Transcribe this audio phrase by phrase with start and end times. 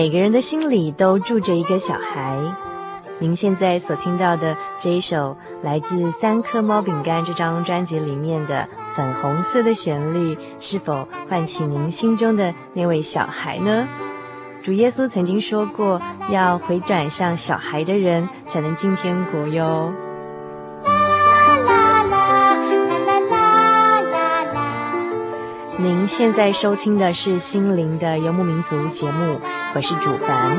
[0.00, 2.34] 每个人的心里都住着一个小孩。
[3.18, 13.86] 您现在所听到的这一首来自《三颗猫饼干》这张专辑里面的粉红色的旋律，是否唤起您心中的那位小孩呢？
[14.62, 19.92] 主耶稣曾经说过，要回转向小孩的人，才能进天国哟。
[25.82, 29.40] 您现在收听的是《心灵的游牧民族》节目，
[29.74, 30.58] 我是主凡。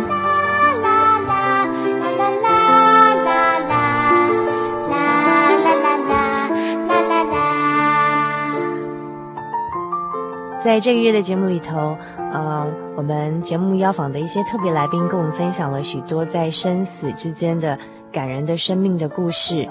[10.64, 11.96] 在这个月的节目里头，
[12.34, 17.78] 呃，我们节目邀访的一些特别来宾，跟我们分享了许多在生死之间的
[18.12, 19.70] 感人的生命的故事。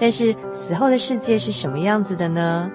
[0.00, 2.68] 但是死后的世界是什么样子的呢？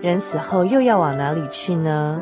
[0.00, 2.20] 人死后又要往哪里去呢？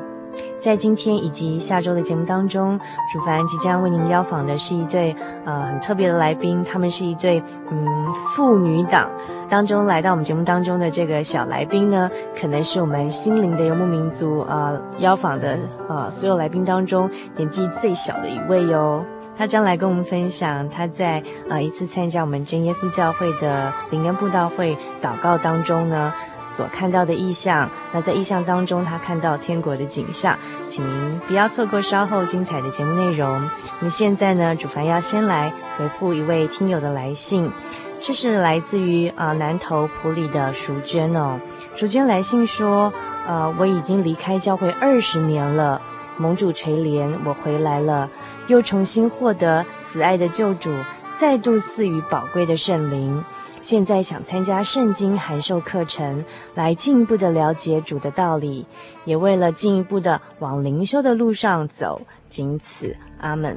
[0.61, 2.78] 在今天以及下周的节目当中，
[3.12, 7.87] 主凡即将为您邀访的是一对呃很特别的来宾，他们是一对嗯
[8.34, 9.11] 妇女党
[9.49, 19.05] 当中来到我们节目当中的这个小来宾呢，可能是我们心灵的游牧民族呃邀访的呃所有来宾当中年纪最小的一位哟。
[19.37, 26.12] 他将来跟我们分享他在呃一次参加我们真耶稣教会的灵恩布道会祷告当中呢。
[26.48, 30.36] 所看到的意象，那在意象当中，他看到天国的景象，
[30.66, 33.41] 请您不要错过稍后精彩的节目内容。
[33.78, 37.53] 那么现在呢，主凡要先来回复一位听友的来信，
[38.00, 41.38] 这是来自于啊、南投埔里的淑娟哦。
[41.75, 42.92] 淑娟来信说，
[43.26, 45.81] 呃，我已经离开教会二十年了，
[46.16, 48.08] 蒙主垂怜，我回来了，
[48.48, 50.72] 又重新获得慈爱的救主，
[51.16, 53.22] 再度赐予宝贵的圣灵。
[53.69, 56.25] 现在想参加圣经函授课程，
[56.55, 58.65] 来进一步的了解主的道理，
[59.05, 63.55] 也为了进一步的往灵修的路上走，仅此阿门。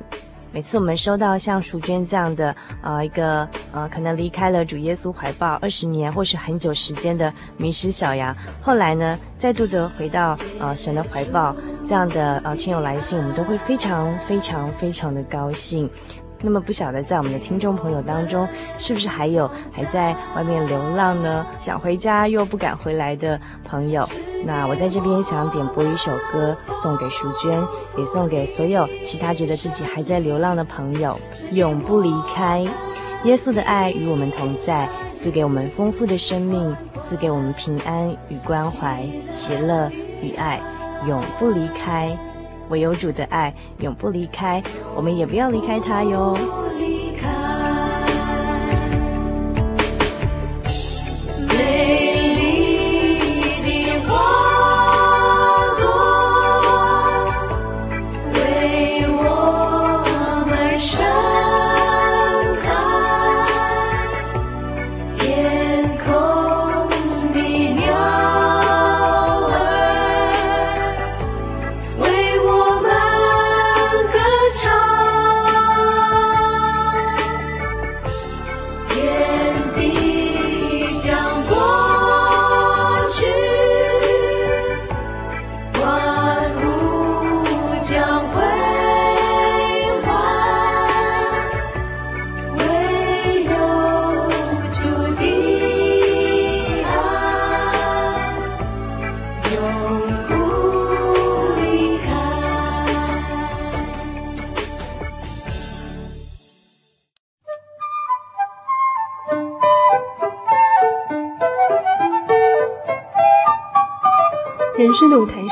[0.52, 11.56] 每次我们收到像淑娟这样的呃一个呃可能离开了主耶稣怀抱二十年或是很久时间的迷失小羊，后来呢再度的回到呃神的怀抱
[11.88, 15.90] 这样的呃亲友来信，我们都会非常非常非常的高兴。
[16.41, 18.47] 那么不晓得在我们的听众朋友当中，
[18.78, 21.46] 是不是还有还在外面流浪呢？
[21.59, 24.07] 想回家又不敢回来的朋友？
[24.46, 27.63] 那我在这边想点播一首歌，送给淑娟，
[27.97, 31.19] 也送给所有其他觉得自己还在流浪的朋友。
[31.51, 32.66] 永不离开，
[33.24, 39.91] 耶稣的爱与我们同在，赐给我们丰富的生命，赐给我们平安与关怀、喜乐
[40.24, 40.60] 与爱，
[41.07, 42.18] 永不离开。
[42.71, 44.63] 唯有主的爱永不离开，
[44.95, 46.38] 我们也不要离开他哟。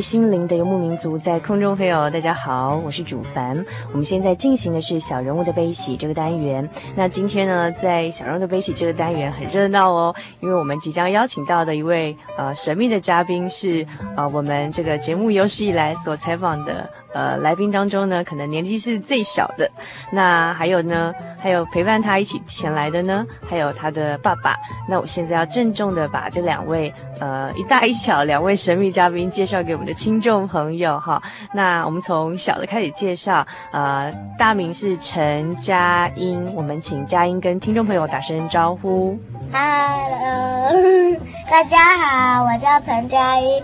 [0.00, 3.64] 心灵的游牧民族，在空中飞哦，大家好，我是主凡。
[3.92, 6.68] 我们现在进行的是小人物的悲喜这个单元。
[6.94, 13.86] 那今天呢，在小人物的悲喜这个单元很热闹哦，因为我们即将邀请到的一位呃神秘的嘉宾是
[14.16, 16.88] 呃我们这个节目有史以来所采访的。
[17.12, 19.70] 呃，来宾当中呢，可能年纪是最小的。
[20.12, 24.56] 那还有呢，还有陪伴他一起前来的呢，还有他的爸爸。
[24.88, 31.22] 那我现在要郑重的把这两位，呃，一大一小两位神秘嘉宾介绍给我们的听众朋友哈。
[31.52, 39.18] 那我们从小的开始介绍，呃，大名是陈佳音，我们请佳音跟听众朋友打声招呼。
[39.52, 41.16] Hello，
[41.50, 43.62] 大家好，我叫陈佳音，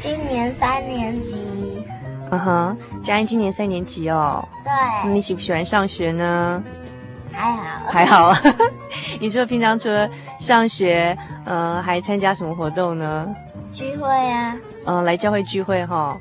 [0.00, 1.67] 今年三年级。
[2.30, 4.46] 嗯哼，佳音今年三年级哦。
[4.64, 5.10] 对。
[5.10, 6.62] 你喜不喜欢上学呢？
[7.32, 7.62] 还好。
[7.90, 8.38] 还好啊。
[9.20, 10.08] 你说平常除了
[10.40, 13.26] 上学，呃，还参加什么活动呢？
[13.72, 14.56] 聚会啊。
[14.86, 16.18] 嗯，来教会聚会哈。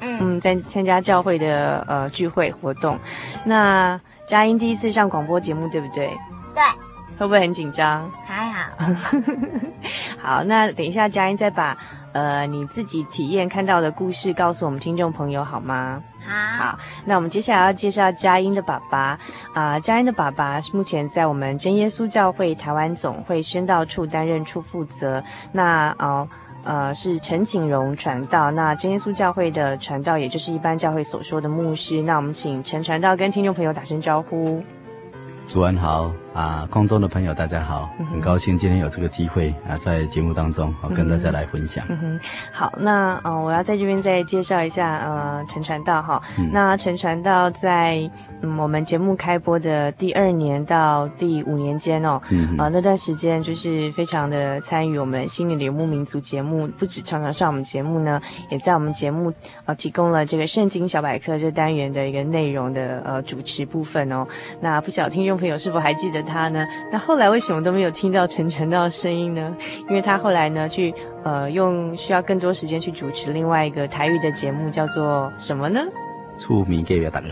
[0.00, 0.18] 嗯。
[0.20, 2.98] 嗯，在参加教会的呃聚会活动。
[3.44, 6.08] 那佳音第一次上广播节目，对不对？
[6.54, 6.62] 对。
[7.18, 8.10] 会不会很紧张？
[8.26, 8.68] 还好。
[10.20, 11.76] 好，那等一下佳音再把。
[12.16, 16.02] 呃，你自己体验看到的故事，告诉我们听众朋友好吗？
[16.26, 16.64] 好。
[16.64, 18.98] 好，那我们接下来要介绍佳音的爸爸
[19.52, 25.22] 啊、呃，佳音的爸爸目前在我们真耶稣教会台湾总会宣道处担任处负责。
[25.52, 26.26] 那哦
[26.64, 32.00] 呃，呃是陈景荣传道，那真耶稣教会的传道，也就是一般教会所说的牧师。
[32.00, 34.62] 那我们请陈传道跟听众朋友打声招呼。
[35.46, 41.82] 主安好啊，空中的朋友大家好，很高兴今天有这个机会啊，在节目当中好跟大家来分享。
[41.88, 42.20] 嗯哼，
[42.52, 46.22] 好，那呃，我要在这边再介绍一下呃，陈传道哈。
[46.38, 47.98] 嗯、那陈传道在
[48.42, 59.32] 嗯我们节目开播的第二年到第五年间哦，嗯哼，啊那段时间就是非常的参与我们心理的游牧民族节目，不止常常上我们节目呢，也在我们节目
[59.64, 64.26] 呃提供了这个圣经小百科这单元的一个内容的呃主持部分哦。
[64.60, 66.66] 那不晓得听众朋友是否还记得他呢？
[66.90, 69.56] 那后来为什么都没有听到陈传道的声音呢？
[69.88, 70.92] 因为他后来呢，去
[71.22, 75.80] 呃用需要更多时间去主持另外一个台语的节目，叫做什么呢？
[76.38, 77.28] 厝边隔壁大家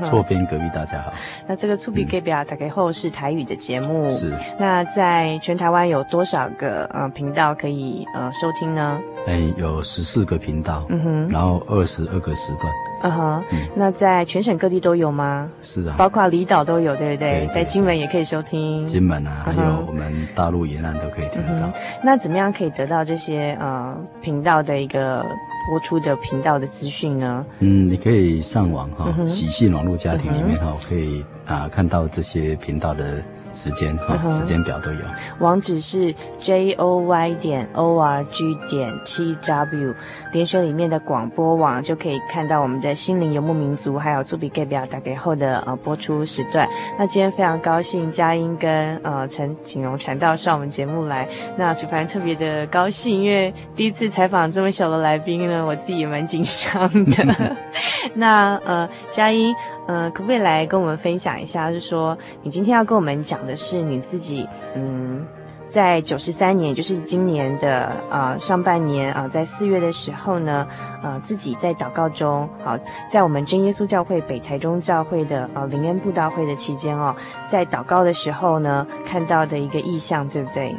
[0.00, 1.12] 好，厝边隔壁大家好。
[1.46, 4.10] 那这个厝边隔壁大家好是台语的节目。
[4.12, 4.34] 是。
[4.58, 9.00] 那在全台湾有多少个呃频道可以呃收听呢？
[9.28, 10.84] 哎，有十四个频道。
[10.88, 11.28] 嗯哼。
[11.28, 12.72] 然后二十二个时段。
[13.02, 13.44] 嗯哼。
[13.74, 15.48] 那在全省各地都有吗？
[15.62, 15.94] 是啊。
[15.98, 17.48] 包括离岛都有，对不对？
[17.54, 18.86] 在金门也可以收听。
[18.86, 21.70] 金门啊，还有我们大陆沿岸都可以听得到。
[22.02, 25.24] 那怎么样可以得到这些呃频道的一个？
[25.70, 27.44] 播出的频道的资讯呢？
[27.58, 33.22] 嗯，你可以上网哈，喜信网络家庭里面哈，可以啊看到这些频道的。
[33.52, 34.98] 时间哈，时间表都有。
[35.40, 39.94] 网址是 j o y 点 o r g 点 t w，
[40.32, 46.68] 点选里面的广播网就可以看到我们的心灵游牧民族，还有朱比盖表打给后的呃播出时段。
[46.98, 57.56] 那今天非常高兴佳音跟呃陈景荣传道上我们节目来，那主凡特别的高兴，因为第一次采访这么小的来宾呢，我自己也蛮紧张的。
[58.14, 59.54] 那呃佳音。
[59.88, 61.70] 呃，可不可以来跟我们分享一下？
[61.72, 65.26] 就是说，你今天要跟我们讲的是你自己，嗯，
[65.66, 70.68] 在九十三年，就是今年的呃上半年啊、呃，在四月的时候呢，
[71.02, 72.80] 呃，自己在祷告中，好、呃，
[73.10, 77.16] 在我们真耶稣教会北台中教会的呃灵恩布道会的期间哦，
[77.48, 80.76] 在祷告的时候呢，看到的一个意象，对不对？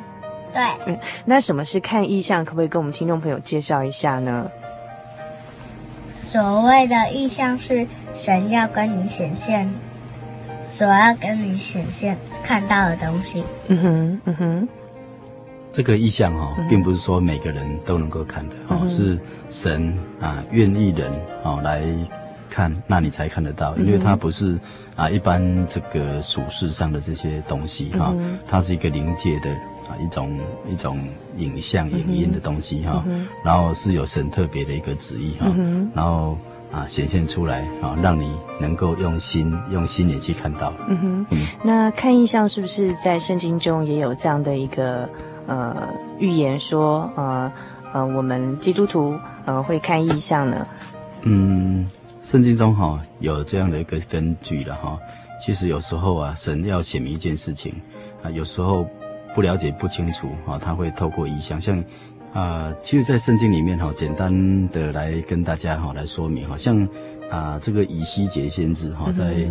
[0.53, 0.61] 对。
[0.85, 2.45] 嗯， 那什么是看意象？
[2.45, 4.47] 可不可以跟我们听众朋友介绍一下呢？
[6.11, 9.69] 所谓的意象是神要跟你显现，
[10.65, 13.43] 所要跟你显现看到的东西。
[13.67, 14.67] 嗯哼，嗯哼。
[15.71, 21.11] 这个意象哈、哦，并不是说每个人都能够看的哈、嗯哼哦，是神啊愿意人
[21.43, 21.83] 啊、哦、来
[22.49, 24.57] 看，那你才看得到，因为它不是
[24.95, 29.49] 啊一般这个属世上的这些东西哈，嗯、它是一个灵界的。
[29.89, 30.39] 啊，一种
[30.71, 30.99] 一种
[31.37, 36.37] 影像、影音的东西哈，嗯、然后是有神特别的一个旨意哈，嗯、然后
[36.71, 40.73] 啊显现出来啊，让你能够用心用心眼去看到。
[40.87, 45.09] 嗯哼，嗯，那看意象是不是在圣经中也有这样的一个
[45.47, 47.51] 呃预言说呃
[47.91, 50.67] 呃我们基督徒呃会看意象呢？
[51.23, 51.89] 嗯，
[52.23, 54.97] 圣经中哈、哦、有这样的一个根据了哈。
[55.41, 57.73] 其实有时候啊，神要显明一件事情
[58.21, 58.85] 啊，有时候
[59.33, 61.81] 不了解不清楚啊，他会透过意象，像
[62.33, 66.87] 啊，其实，在圣经里面哈，简单的来跟大家哈来说明哈，像
[67.29, 69.47] 啊这个以西结先知哈，在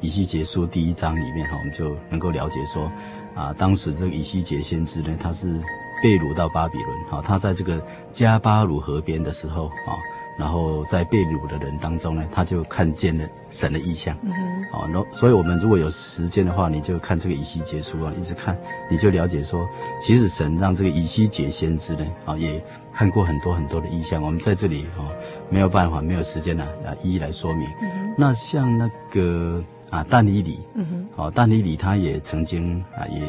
[0.00, 2.90] 以西结书第一章里面哈，我们就能够了解说
[3.34, 5.60] 啊，当时这个以西结先知呢，他是
[6.02, 7.82] 被掳到巴比伦哈，他在这个
[8.12, 9.96] 加巴鲁河边的时候啊。
[10.38, 14.16] 然后在被掳的人当中呢，他就看见了神的意象。
[14.22, 14.64] 嗯哼。
[14.72, 18.56] 哦，那所以我们如果有时间的话，你就看这个以西结书啊，一直看，
[18.90, 19.68] 你就了解说，
[20.00, 24.22] 其实神让这个以西结先知呢，啊，也看过很多很多的意象。
[24.22, 25.10] 我们在这里哦，
[25.50, 27.68] 没有办法，没有时间呢，啊，一一来说明。
[27.82, 28.14] 嗯。
[28.16, 31.08] 那像那个啊，但以理，嗯哼。
[31.16, 33.20] 哦，但以理他也曾经啊，也。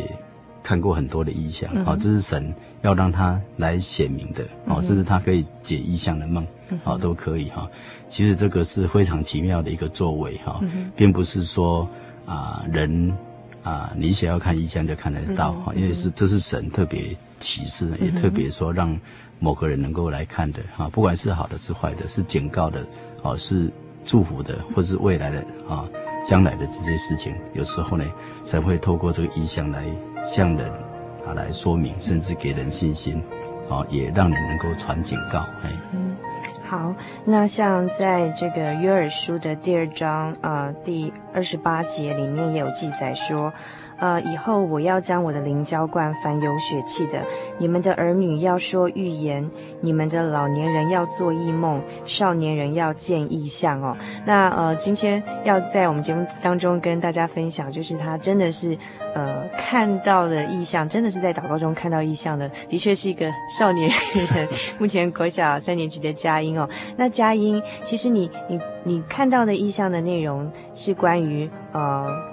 [0.61, 6.45] 看过很多的意象，好、嗯，这是神要让他来显明的，哦、嗯，甚至他可以解意象的梦，
[6.83, 7.69] 好、嗯，都可以哈。
[8.07, 10.59] 其实这个是非常奇妙的一个作为哈，
[10.95, 11.87] 并不是说
[12.25, 13.15] 啊人
[13.63, 18.99] 啊你想要看异象就看得到哈，因为是这是神特别启示，也特别说让
[19.39, 22.85] 某个人能够来看的哈，不管是好的是坏的，是警告的，
[23.21, 23.71] 哦，是
[24.05, 25.87] 祝福的，或是未来的啊
[26.25, 28.05] 将来的这些事情，有时候呢，
[28.43, 29.85] 神会透过这个异象来。
[30.21, 30.69] 向人
[31.25, 33.23] 啊来说明，甚至给人信心，
[33.69, 35.39] 啊，也让人能够传警告。
[35.63, 36.08] 哎，嗯，
[36.69, 36.93] 好，
[37.25, 43.51] 那像在这个约尔书的第二章啊、呃、第二十八节里面也有记载说。
[43.99, 47.23] 呃，以后我要将我的灵浇灌凡有血气的，
[47.57, 49.49] 你们的儿女要说预言，
[49.81, 53.97] 你们的老年人要做异梦，少年人要见异象哦。
[54.25, 58.77] 那呃，今天要在我们节目当中跟大家分享，就是他真的是
[59.13, 64.47] 呃看到的异象，真的是在祷告中看到异象的，的确是一个少年人，
[64.79, 66.67] 目前国小三年级的佳音哦。
[66.95, 72.28] 那佳音，其实你你你看到的异象的内容是关于呃。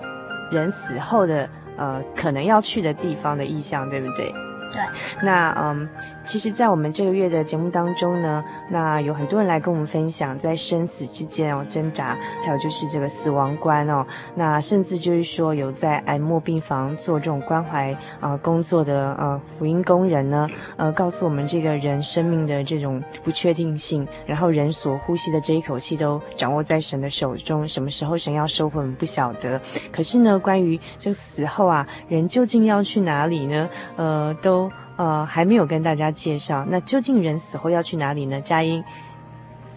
[0.51, 4.33] 人死后的呃，可能要去的地方的意象，对不对？
[4.73, 4.81] 对。
[5.23, 5.89] 那嗯。
[6.27, 14.05] 其实，在我们这个月的节目当中呢，那有很多人来跟我们分享在生死之间哦挣扎，还有就是这个死亡观哦，
[14.35, 29.61] 那甚至就是说有在癌末病房做这种关怀啊、工作的呃福音工人呢，呃告诉我们这个人生命的这种不确定性，然后人所呼吸的这一口气都掌握在神的手中，什么时候神要收回我们不晓得。
[29.93, 33.69] 可是呢，关于这个死后啊，人究竟要去哪里呢？
[33.97, 34.69] 呃，都。
[34.97, 38.41] 呃，还没有跟大家介绍，那究竟人死后要去哪里呢？
[38.41, 38.83] 佳音，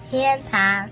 [0.10, 0.88] 天堂，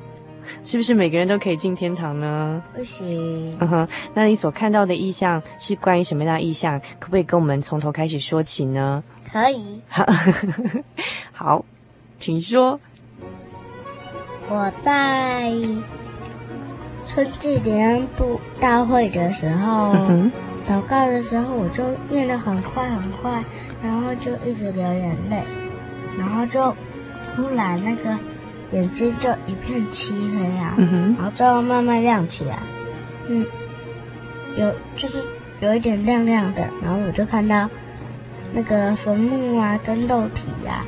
[0.66, 2.62] 是不是每个人都可以进天堂呢？
[2.76, 3.58] 不行。
[3.60, 6.80] 嗯哼，那你所看到的意象是关于什么样的意象？
[7.00, 9.04] 可不可以跟我们从头开始说起呢？
[9.32, 9.82] 可以。
[11.32, 11.64] 好，
[12.20, 12.80] 请说。
[14.50, 15.52] 我在
[17.06, 19.94] 春季联恩布道会的时候。
[19.94, 20.30] 嗯
[20.68, 23.42] 祷告的时候，我就念得很快很快，
[23.82, 25.44] 然后就一直流眼泪，
[26.18, 26.76] 然后就
[27.36, 28.18] 忽然那个
[28.72, 32.60] 眼睛就一片漆黑啊，嗯，然后最后慢慢亮起来，
[33.28, 33.46] 嗯，
[34.58, 35.22] 有就是
[35.60, 37.70] 有一点亮亮的，然后我就看到
[38.54, 40.86] 那个坟墓啊跟肉体呀、啊，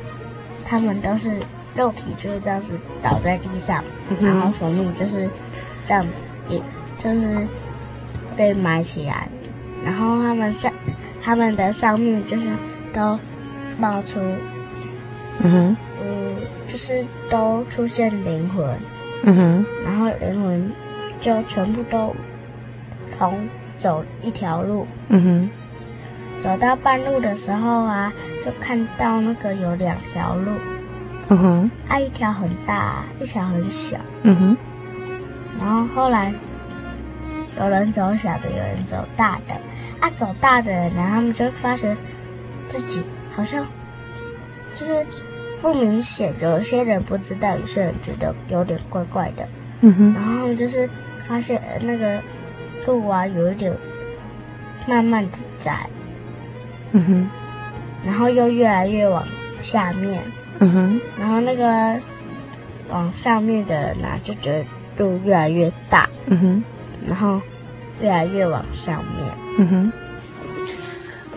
[0.64, 1.32] 他们都是
[1.76, 5.28] 肉体就是这样子倒在地上，嗯、然后坟墓就是
[5.86, 6.04] 这样，
[6.48, 6.60] 也
[6.96, 7.46] 就是
[8.36, 9.28] 被埋起来。
[9.84, 10.70] 然后他们上，
[11.22, 12.50] 他们的上面就是
[12.92, 13.18] 都
[13.78, 14.20] 冒出，
[15.42, 18.66] 嗯哼，嗯，就是都出现灵魂，
[19.24, 20.72] 嗯哼，然后灵魂
[21.20, 22.14] 就全部都
[23.18, 25.50] 同走一条路，嗯哼，
[26.38, 28.12] 走到半路的时候啊，
[28.44, 30.52] 就看到那个有两条路，
[31.28, 34.56] 嗯哼，啊，一条很大，一条很小，嗯哼，
[35.58, 36.32] 然后后来
[37.58, 39.54] 有人走小的，有人走大的。
[40.00, 41.94] 啊，走大的人呢，他们就发现
[42.70, 43.02] 自己
[43.34, 43.66] 好像
[44.76, 45.04] 就是
[45.60, 49.48] 不明显，有些人不知道，有些人觉得有点怪怪的。
[49.80, 50.14] 嗯哼。
[50.14, 50.88] 然后就是
[51.26, 52.22] 发现那个
[52.86, 53.76] 路啊，有一点
[54.86, 55.90] 慢慢的窄。
[56.92, 57.28] 嗯哼。
[58.06, 59.26] 然后又越来越往
[59.58, 60.22] 下面。
[60.60, 61.00] 嗯哼。
[61.18, 62.00] 然后那个
[62.88, 64.64] 往上面的人呢，就觉得
[65.04, 66.08] 路越来越大。
[66.26, 66.64] 嗯哼。
[67.04, 67.40] 然后。
[68.00, 69.26] 越来越往上面。
[69.58, 69.92] 嗯哼。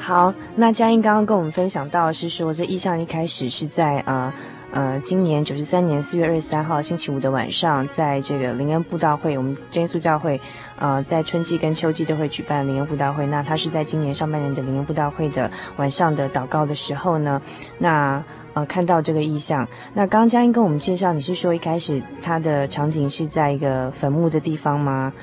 [0.06, 4.34] 好，那佳音刚刚跟我们分享到是说，这意向一开始是在呃
[4.74, 10.42] 呃，今年九十三年四月二十三号星期五的晚上，在这个灵恩布道会，我们真耶稣教会，
[10.78, 13.26] 呃，在春季跟秋季都会举办灵恩布道会。
[13.28, 17.42] 那他是在今年上半年的灵恩布道会的晚上的祷告的时候呢，
[17.78, 18.22] 那
[18.56, 19.66] 呃看到这个意象。
[19.94, 25.14] 那刚刚佳音跟我们介绍，你是说一开始他的场景是在一个坟墓的地方吗？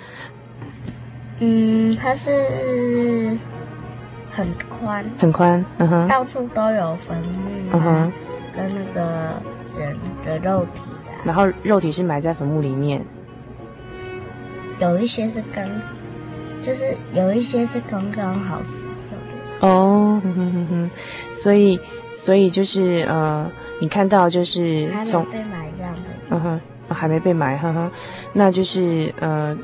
[1.40, 3.36] 嗯，它是。
[4.32, 4.46] 很
[4.80, 8.12] 宽，很宽，嗯哼，到处都有坟墓，嗯哼，
[8.56, 9.40] 跟那个
[9.78, 13.04] 人的肉体啊，然后肉体是埋在坟墓里面，
[14.80, 15.68] 有一些是跟，
[16.62, 19.18] 就是有一些是刚刚好死掉
[19.60, 20.90] 的，哦，哼哼哼哼，
[21.32, 21.78] 所以，
[22.14, 23.48] 所以就是呃，
[23.80, 27.90] 你看到就是从还没被埋这样子，嗯哼，还没被埋，哼哼，
[28.32, 29.56] 那就是呃，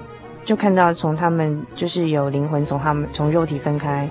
[0.44, 4.08] 就看到从他们就是有灵魂从他们从肉体分开。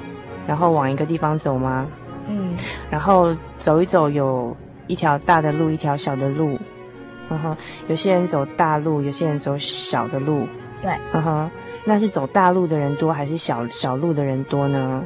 [0.47, 1.87] 然后往一个地方走吗？
[2.27, 2.55] 嗯，
[2.89, 4.55] 然后走一走，有
[4.87, 6.57] 一条大的路，一条小的路。
[7.29, 10.47] 嗯哼，有些人走大路，有些人走小的路。
[10.81, 11.51] 对，嗯哼，
[11.83, 15.03] 那是走大路的人多还是小小路的人多呢？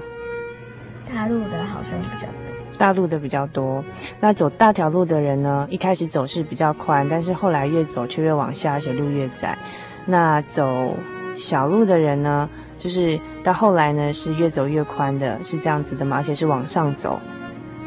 [1.14, 2.78] 大路的好像比较多。
[2.78, 3.84] 大路的比较多。
[4.20, 5.68] 那走大条路的人呢？
[5.70, 9.58] 一开始走是比较宽，但是后来越走却越往下，而且路越窄。
[10.06, 10.96] 那走
[11.36, 12.50] 小路的人呢？
[12.80, 16.18] 就是到后来呢，是越走越宽的，是这样子的吗？
[16.18, 17.20] 而且是往上走。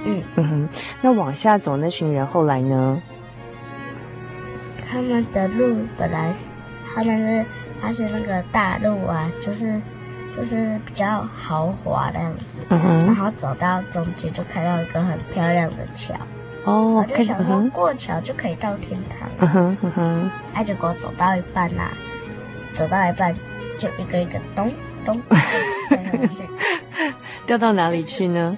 [0.04, 0.68] 嗯嗯哼，
[1.00, 3.00] 那往下走那群人后来呢？
[4.86, 6.48] 他们的路本来是，
[6.94, 7.46] 他们是，
[7.80, 9.80] 他是那个大路啊，就是
[10.36, 12.58] 就是比较豪华的样子。
[12.68, 13.06] 嗯哼。
[13.06, 16.14] 然后走到中间就看到一个很漂亮的桥。
[16.64, 16.96] 哦。
[16.96, 19.28] 我就想说过桥就可以到天堂。
[19.38, 20.30] 嗯哼嗯哼。
[20.52, 21.92] 哎，结果走到一半呐、啊，
[22.74, 23.34] 走到一半。
[23.82, 24.72] 就一个一个咚
[25.04, 25.36] 咚掉
[26.04, 26.42] 下去，
[27.44, 28.56] 掉到哪里去呢？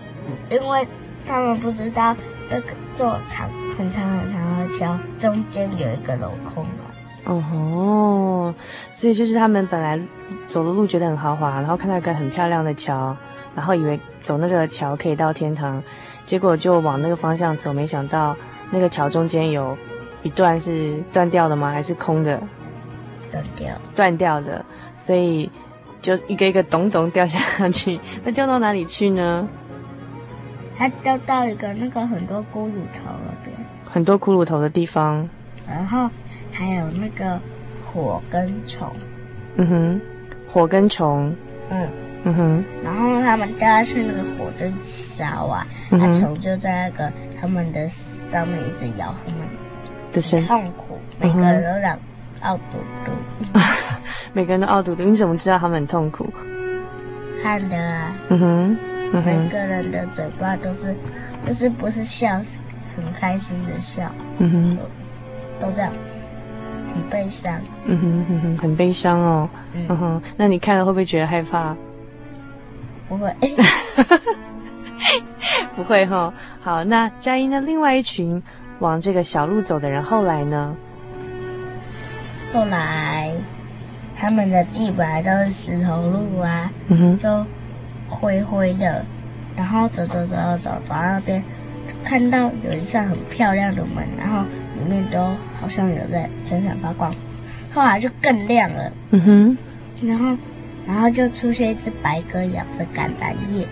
[0.50, 0.86] 就是、因为
[1.26, 2.14] 他们不知道
[2.50, 6.84] 这个座长很长很长的桥中间有一个镂空啊。
[7.24, 8.54] 哦吼，
[8.92, 9.98] 所以就是他们本来
[10.46, 13.16] 走的路觉得很豪华，然后看到一个很漂亮的桥，
[13.54, 15.82] 然后以为走那个桥可以到天堂，
[16.26, 18.36] 结果就往那个方向走，没想到
[18.70, 19.74] 那个桥中间有
[20.22, 21.70] 一段是断掉的吗？
[21.70, 22.38] 还是空的？
[23.30, 24.62] 断掉，断掉的。
[25.04, 25.50] 所以
[26.00, 29.46] 就一个一个咚咚掉下去， 那掉到哪里去呢？
[30.78, 35.28] 它掉到一个那个很多骷髅头那边，很多骷髅头的地方，
[35.68, 36.08] 然后
[36.50, 37.38] 还有那个
[37.84, 38.90] 火跟虫。
[39.56, 40.00] 嗯哼，
[40.50, 41.36] 火跟虫。
[41.68, 41.88] 嗯
[42.24, 42.64] 嗯哼。
[42.82, 49.46] 然后他们掉下去，那个火就烧啊，那、嗯、虫就在那个他们的上面一直咬他们，
[50.12, 51.98] 的身痛苦，每个人都让
[52.44, 53.12] 奥嘟嘟。
[54.32, 56.32] 每个人都傲嘟嘟，你怎么知道他们很痛苦？
[57.42, 58.16] 看的啊。
[58.28, 58.76] 嗯哼，
[59.12, 59.24] 嗯哼。
[59.24, 60.94] 每个人的嘴巴都是，
[61.46, 62.58] 就是不是笑，是
[62.96, 64.10] 很开心的笑。
[64.38, 64.78] 嗯哼。
[65.60, 65.92] 都这样，
[66.94, 67.54] 很悲伤。
[67.84, 69.48] 嗯哼嗯哼，很悲伤哦。
[69.72, 71.76] 嗯，嗯哼，那你看了会不会觉得害怕？
[73.08, 73.32] 不会。
[75.76, 76.34] 不会哈、哦。
[76.60, 77.60] 好，那佳音呢？
[77.60, 78.42] 另外一群
[78.80, 80.74] 往这个小路走的人，后来呢？
[82.54, 83.30] 后来。
[84.16, 87.44] 他们的地本来都是石头路啊，嗯哼，就
[88.08, 89.04] 灰灰的，
[89.56, 91.42] 然后走走走走走到那边，
[92.04, 94.42] 看到有一扇很漂亮的门，然后
[94.78, 95.18] 里面都
[95.60, 97.12] 好像有在闪闪发光，
[97.74, 99.58] 后来就更亮了，嗯哼，
[100.06, 100.38] 然后
[100.86, 103.66] 然后就出现一只白鸽咬着橄榄叶，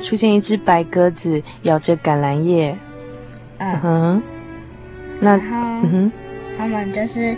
[0.00, 2.74] 出现一只白鸽子咬着橄榄叶，
[3.58, 4.22] 嗯哼，
[5.20, 6.12] 那然后嗯哼，
[6.56, 7.36] 他们就是。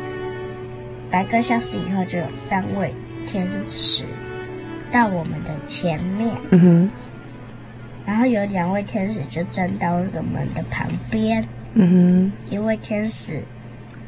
[1.13, 2.93] 白鸽消失以后，就有三位
[3.27, 4.05] 天使
[4.91, 6.35] 到我们的前面。
[6.51, 6.91] 嗯哼。
[8.07, 11.47] 然后有两位天使就站到那个门的旁边。
[11.75, 12.51] 嗯哼。
[12.51, 13.43] 一位天使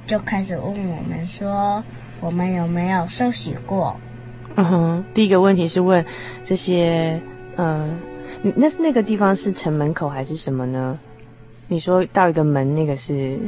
[0.06, 1.84] 就开始问我们说
[2.20, 3.94] ：“我们有没有受洗过？”
[4.56, 5.04] 嗯哼。
[5.12, 6.02] 第一个问题是问
[6.42, 7.20] 这些，
[7.56, 8.00] 嗯、
[8.42, 10.98] 呃，那那个地方是城门口还是什么呢？
[11.68, 13.38] 你说到一个门，那个是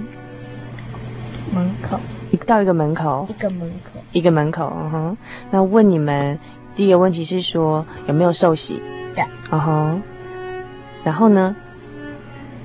[1.55, 1.99] 门口。
[2.45, 5.17] 到一个门口，一个门口，一个门口，嗯哼。
[5.51, 6.39] 那问你们
[6.75, 8.83] 第一个问题是说有没有受洗？
[9.15, 10.03] 对，嗯哼。
[11.03, 11.55] 然后呢？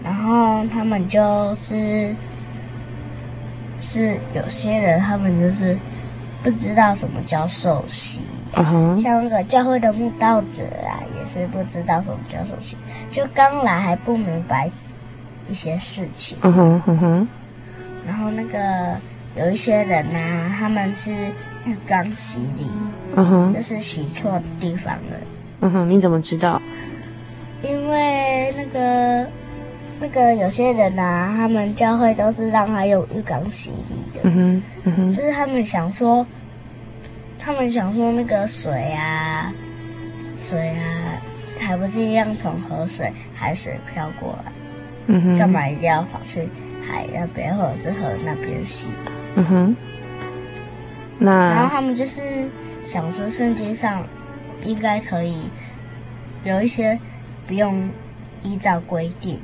[0.04, 2.14] 然后他们就是
[3.80, 5.78] 是有些人，他们就是
[6.44, 8.22] 不知道什么叫受洗，
[8.56, 8.98] 嗯哼。
[8.98, 12.76] 像那个教会的慕道者啊，也是不知道什么叫受洗，
[13.12, 14.68] 就刚来还不明白
[15.48, 17.28] 一些事情，嗯哼，嗯哼。
[18.08, 18.98] 然后那个。
[19.36, 21.12] 有一些人呐、啊，他们是
[21.66, 22.68] 浴缸洗礼，
[23.16, 25.18] 嗯哼，就是洗错地方了。
[25.62, 26.62] 嗯哼，你怎么知道？
[27.64, 29.28] 因为那个
[30.00, 34.20] 那个有些人啊，他们教会都是让他用浴缸洗礼的。
[34.24, 36.26] 嗯哼，嗯哼，就是他们想说，
[37.40, 39.54] 他们想说那个水啊，
[40.38, 41.22] 水啊，
[41.60, 44.52] 还不是一样从河水、海水飘过来？
[45.08, 46.50] 嗯哼，干嘛一定要跑去
[46.82, 48.88] 海那边或者是河那边洗？
[49.36, 49.76] 嗯哼，
[51.20, 52.50] 那然后他们就是
[52.86, 54.06] 想说，圣经上
[54.64, 55.50] 应该可以
[56.44, 57.00] 有一些
[57.48, 57.90] 不用
[58.44, 59.40] 依照规定。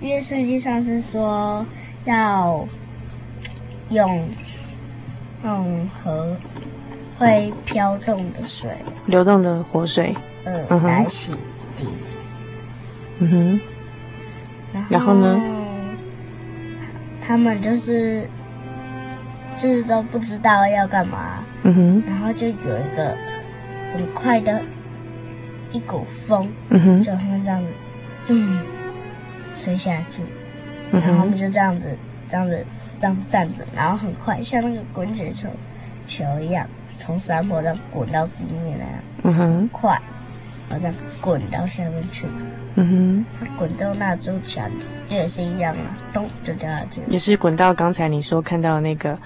[0.00, 1.66] 因为圣经上是说
[2.04, 2.66] 要
[3.90, 4.28] 用
[5.44, 6.36] 用河
[7.18, 8.70] 会飘动的水，
[9.06, 11.32] 流动的活水，呃，嗯哼来洗
[11.78, 11.86] 涤。
[13.20, 13.60] 嗯哼，
[14.90, 15.40] 然后呢？
[17.26, 18.28] 他们就是
[19.56, 23.16] 就是都不知道要干嘛，嗯哼，然后就有一个
[23.92, 24.60] 很快的
[25.72, 27.62] 一股风，嗯哼，就会这样
[28.24, 28.60] 子，嗯。
[29.58, 30.22] 吹下去，
[30.92, 31.88] 嗯然后我们，就这样子，
[32.28, 32.62] 这样子，
[32.98, 35.48] 这样站着，然后很快，像那个滚雪球
[36.06, 39.98] 球一样，从山坡上滚到地面那样，嗯哼，快，
[40.68, 40.92] 好像
[41.22, 42.26] 滚到下面去。
[42.74, 44.62] 嗯哼，它滚到那座桥
[45.08, 47.00] 也是一样啊，咚就掉下去。
[47.08, 49.18] 也是滚到刚才你说看到的那个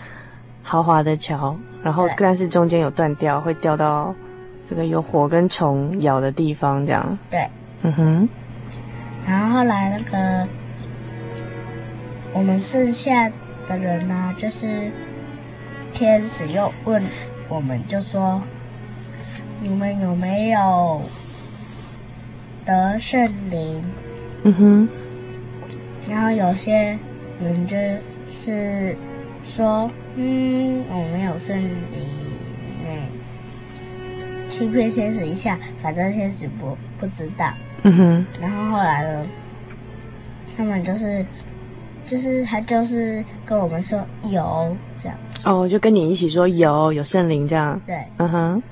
[0.63, 4.15] 豪华的桥，然后但是中间有断掉，会掉到
[4.65, 7.19] 这个有火跟虫咬的地方，这样。
[7.31, 7.49] 对，
[7.83, 8.29] 嗯哼，
[9.27, 10.47] 然后后来那个
[12.33, 13.31] 我们剩下
[13.69, 14.91] 的人呢、就是
[15.93, 17.03] 天使又问
[17.49, 18.41] 我们，就说
[19.61, 21.03] 你们有没有
[22.65, 23.85] 得圣灵？
[24.43, 24.89] 嗯哼，
[26.09, 26.99] 然后有些
[27.43, 27.77] 人就
[28.31, 28.97] 是
[29.43, 31.71] 说，嗯，我没有圣灵
[32.85, 37.53] 那，欺骗天使一下，反正天使不不知道。
[37.83, 39.27] 嗯哼，然后后来呢，
[40.57, 41.25] 他们就是
[42.05, 47.81] 就是他就是跟我们说有这样，哦，就跟你一起说有有圣灵这样。
[47.87, 48.05] 对。
[48.19, 48.63] 嗯哼，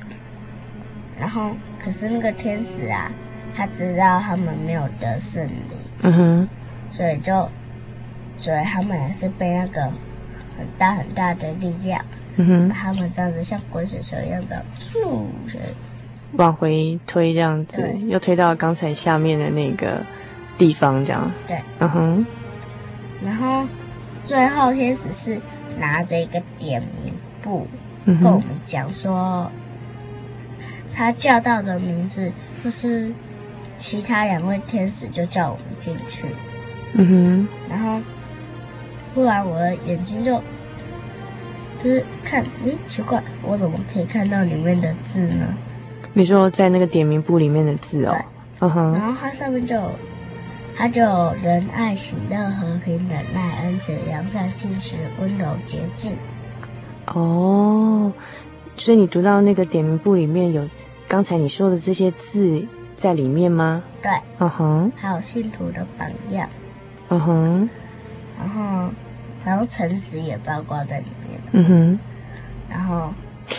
[1.18, 3.10] 然后可是那个天使啊，
[3.54, 5.54] 他知道他们没有得圣灵。
[6.02, 6.48] 嗯哼，
[6.90, 7.48] 所以就，
[8.36, 9.90] 所以他们也是被那个
[10.58, 12.04] 很大很大的力量，
[12.36, 14.62] 嗯哼，把他们这样子像滚雪球一样这样，
[16.32, 20.04] 往回推这样子，又推到刚才下面的那个
[20.58, 21.30] 地方这样。
[21.46, 21.58] 对。
[21.78, 22.26] 嗯哼，
[23.24, 23.66] 然后
[24.24, 25.40] 最后天使是
[25.78, 27.66] 拿着一个点名簿
[28.04, 29.50] 嗯，跟我们讲说，
[30.92, 32.30] 他叫到的名字
[32.62, 33.10] 就是
[33.76, 36.26] 其他两位天使就叫我们进去，
[36.94, 37.48] 嗯哼。
[37.70, 38.00] 然后
[39.14, 40.40] 忽然我的眼睛就
[41.82, 45.46] 就是看，咦，奇怪，我怎么可以看到里面的字呢？
[46.02, 48.16] 哼，你说在那个点名簿里面的字哦。
[48.60, 49.90] 嗯哼，然后它上面就有，
[50.76, 56.14] 它就有仁爱、喜乐、和平、忍耐、恩慈、良善、信实、温柔、节制。
[57.14, 58.12] 哦，
[58.76, 60.68] 所以你读到那个点名簿里面有
[61.06, 62.66] 刚才你说的这些字
[62.96, 63.82] 在里面吗？
[64.02, 66.48] 对，嗯哼，还有信徒的榜样，
[67.10, 67.70] 嗯哼，
[68.38, 68.90] 然后
[69.44, 71.40] 然后诚实也包括在里面。
[71.52, 71.98] 嗯哼。
[72.70, 73.12] 然后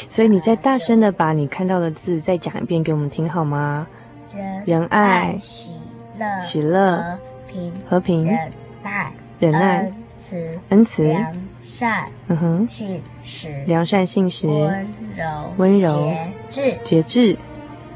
[0.07, 3.87] 所以你再大声的把你看到的字再讲一遍给我们听好吗？
[4.35, 5.73] 仁仁爱喜
[6.17, 7.19] 乐、喜乐和
[7.51, 8.51] 平、和平、忍
[8.83, 14.87] 耐、忍耐恩、慈、恩慈，良善、嗯哼，信实、良善、信实、温
[15.17, 16.13] 柔、温柔
[16.47, 16.77] 节制。
[16.83, 17.37] 节制，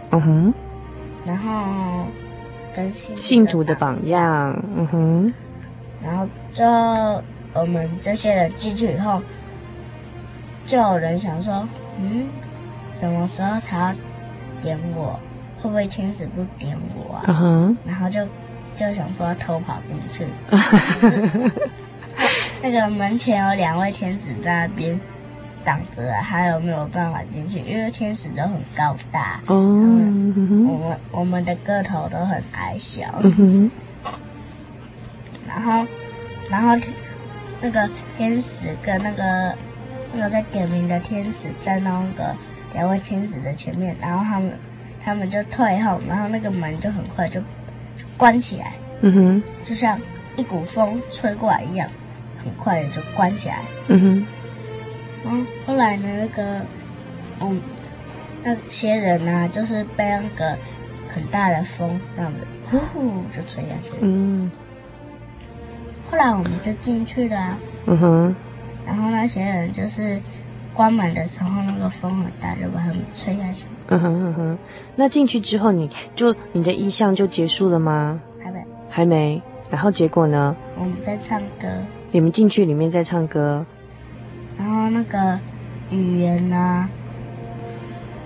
[0.10, 0.54] 嗯哼，
[1.24, 2.08] 然后
[2.76, 5.34] 跟信信徒的榜样，嗯哼，
[6.04, 7.22] 然后最后
[7.54, 9.22] 我们这些人进去以后，
[10.66, 11.68] 就有人想说，
[12.00, 12.28] 嗯，
[12.94, 13.94] 什么时候才要
[14.62, 15.20] 点我？
[15.62, 17.24] 会不会天使不点我啊？
[17.86, 18.20] 然后就
[18.76, 20.28] 就想说要偷跑进去。
[22.62, 25.00] 那个门前有两位天使在那边
[25.64, 27.60] 挡着啊，还有没有办法进去？
[27.60, 33.22] 因为天使都很高大，哦，嗯，我们我们的个头都很矮小。
[35.56, 35.88] 然后，
[36.50, 36.76] 然后
[37.62, 39.56] 那个天使跟那个
[40.14, 42.36] 那个在点名的天使站到那个
[42.74, 44.52] 两位天使的前面，然后他们
[45.04, 47.40] 他们就退后，然后那个门就很快就
[47.96, 50.00] 就关起来，嗯哼，就像
[50.36, 51.88] 一股风吹过来一样，
[52.44, 53.60] 很快的就关起来。
[53.88, 54.26] 嗯哼，
[55.24, 56.62] 然后后来呢，那个
[57.42, 57.62] 嗯
[58.44, 60.58] 那些人呢、就是被那个
[61.14, 62.40] 很大的风这样子
[62.70, 63.98] 呼呼就吹下去了。
[64.02, 64.52] 嗯，
[66.14, 67.58] 后来我们就进去了、啊。
[67.88, 68.36] 嗯哼，
[68.86, 70.22] 然后那些人就是
[70.72, 73.66] 关门的时候，那个风很大，就把他们吹下去。
[73.88, 74.58] 嗯哼，嗯哼，
[74.96, 78.22] 那进去之后，你就你的意向就结束了吗？
[78.40, 79.42] 还没，还没。
[79.72, 80.56] 然后结果呢？
[80.78, 81.68] 我们在唱歌。
[82.12, 83.66] 你们进去里面在唱歌。
[84.56, 85.40] 然后那个
[85.90, 86.88] 语言呢？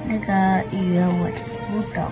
[0.06, 2.04] 那个语言我听不懂。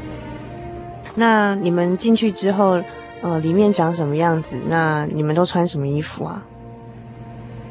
[1.16, 2.82] 那你们进去之后，
[3.26, 4.56] 呃，里面长什么样子？
[4.68, 6.44] 那你们都穿什么衣服啊？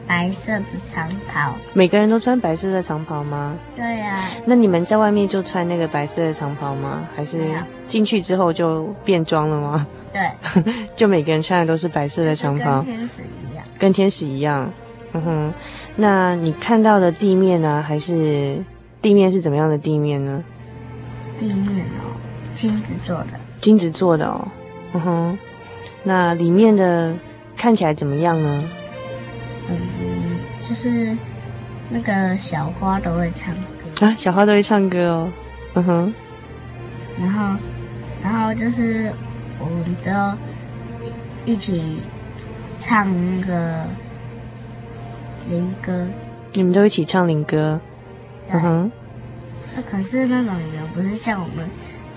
[0.05, 1.55] 白色的长袍。
[1.73, 3.57] 每个人都穿白色的长袍吗？
[3.77, 4.31] 对呀、啊。
[4.45, 7.07] 那你们在外面就穿那个白色的长袍吗？
[7.15, 7.39] 还是
[7.87, 9.87] 进去之后就变装了吗？
[10.13, 10.75] 对。
[10.97, 12.83] 就每个人穿的都是白色的长袍。
[12.83, 13.65] 跟天使一样。
[13.79, 14.69] 跟天使一样。
[15.13, 15.55] 嗯哼。
[15.95, 17.81] 那你看到的地面呢？
[17.81, 18.61] 还是
[19.01, 20.43] 地面是怎么样的地面呢？
[21.39, 22.11] 地面哦，
[22.55, 23.29] 金子做的。
[23.61, 24.49] 金子做的哦。
[24.95, 25.39] 嗯哼。
[26.07, 27.15] 那里面的
[27.57, 28.65] 看起来怎么样呢？
[29.71, 30.37] 嗯，
[30.69, 31.17] 就是
[31.89, 35.33] 那个小花都会唱歌啊，小花都会唱歌哦，
[35.73, 36.15] 嗯哼，
[37.19, 37.57] 然后，
[38.23, 39.11] 然后就是
[39.59, 40.13] 我们都
[41.47, 42.01] 一起
[42.79, 43.09] 唱
[43.41, 43.87] 那个
[45.49, 46.07] 灵歌，
[46.53, 47.81] 你们都一起唱灵歌，
[48.51, 48.93] 嗯哼，
[49.75, 51.67] 那可是那种人不是像我们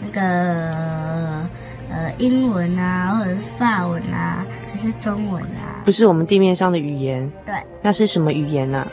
[0.01, 1.47] 那个。
[1.89, 5.81] 呃，英文啊，或者是法文啊，还是中文啊？
[5.85, 7.31] 不是我们地面上的语言。
[7.45, 7.55] 对。
[7.81, 8.79] 那是什么语言呢？
[8.79, 8.87] 啊？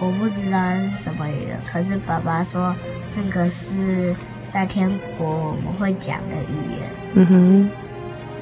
[0.00, 2.74] 我不知道是什么语言，可是爸爸说
[3.14, 4.14] 那个是
[4.48, 6.88] 在天国我们会讲的语言。
[7.14, 7.70] 嗯哼，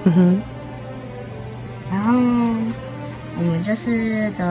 [0.05, 0.43] 嗯哼。
[1.91, 2.19] 然后
[3.39, 4.45] 我们就是走，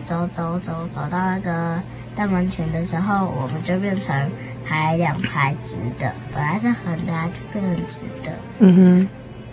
[0.00, 1.80] 走走走走到那个。
[2.16, 4.30] 大门前的时候，我们就变成
[4.64, 8.32] 排两排直的，本来是横的，就变成直的。
[8.60, 9.08] 嗯哼。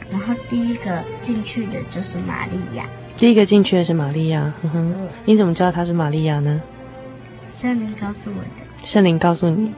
[0.10, 2.86] 然后第一个进去的就是玛利亚。
[3.18, 4.54] 第一个进去的是玛利亚。
[4.64, 4.94] 嗯哼。
[4.98, 6.62] 嗯，你怎么知道她是玛利亚呢？
[7.52, 8.86] 圣灵告诉我的。
[8.86, 9.74] 圣灵告诉你。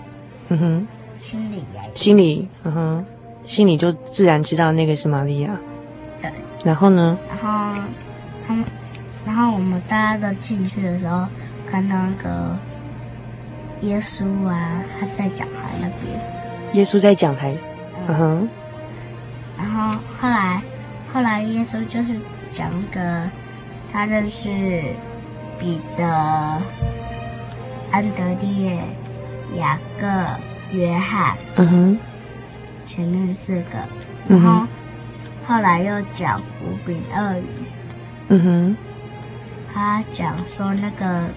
[0.49, 0.87] 嗯哼。
[1.17, 1.81] 心里呀。
[1.95, 3.05] 心里，嗯哼，
[3.45, 5.57] 心里就自然知道那个是玛利亚。
[6.21, 6.31] 对。
[6.63, 7.17] 然后呢？
[7.29, 7.81] 然后
[8.47, 8.63] 他们，
[9.25, 11.25] 然后我们大家都进去的时候，
[11.69, 12.55] 看到那个。
[13.85, 16.19] 耶稣啊，他在讲台那边。
[16.73, 17.55] 耶稣在讲台，
[18.07, 18.49] 嗯哼。
[19.57, 20.61] 然后后来，
[21.13, 22.19] 后来耶稣就是
[22.51, 23.29] 讲个，
[23.91, 24.49] 他认识
[25.59, 26.03] 彼得、
[27.91, 28.79] 安德烈、
[29.55, 30.07] 雅各、
[30.75, 31.37] 约翰。
[31.57, 31.99] 嗯哼。
[32.85, 33.77] 前面四个，
[34.27, 34.67] 然后、嗯、
[35.45, 37.45] 后来又讲五饼二鱼。
[38.29, 38.77] 嗯哼。
[39.71, 41.29] 他讲说那个。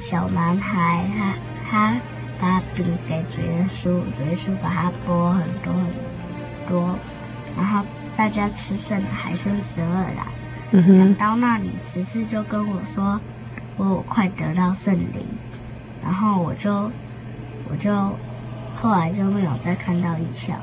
[0.00, 1.34] 小男孩他
[1.70, 2.00] 他
[2.40, 5.86] 把饼给主耶稣，主耶稣把它剥很多很
[6.68, 6.98] 多，
[7.54, 7.84] 然后
[8.16, 9.86] 大家吃剩了，还剩十二
[10.16, 10.26] 啦。
[10.70, 10.96] 嗯。
[10.96, 13.20] 想到那里，只是就跟我说
[13.76, 15.26] ：“我快得到圣灵。”
[16.02, 16.90] 然后我就
[17.68, 17.92] 我就
[18.74, 20.58] 后来就没有再看到异象。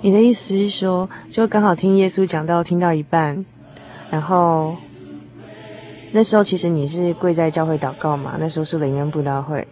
[0.00, 3.44] 你的意思是说，就刚好听耶稣讲到听到一半，
[4.10, 4.76] 然后。
[6.12, 8.36] 那时候其实你是跪在教会祷告嘛？
[8.38, 9.66] 那时候是灵恩布道会，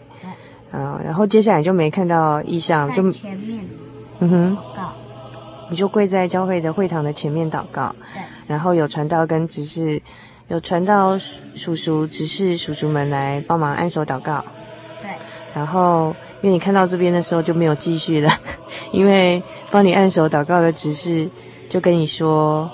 [0.72, 3.64] 嗯，然后接下来就没看到意象，就前面，
[4.20, 4.92] 嗯哼，祷告，
[5.70, 10.01] 你就跪在教会的会堂的前面祷告，对，然后有传道跟执事，
[10.46, 11.18] 有传道
[11.55, 14.44] 叔叔、执事叔叔们来帮忙按手祷告，
[15.03, 15.11] 对，
[15.55, 18.31] 然后因为你看到这边的时候就没有继续了，
[18.92, 21.29] 因为帮你按手祷告的执事
[21.68, 22.70] 就跟你说，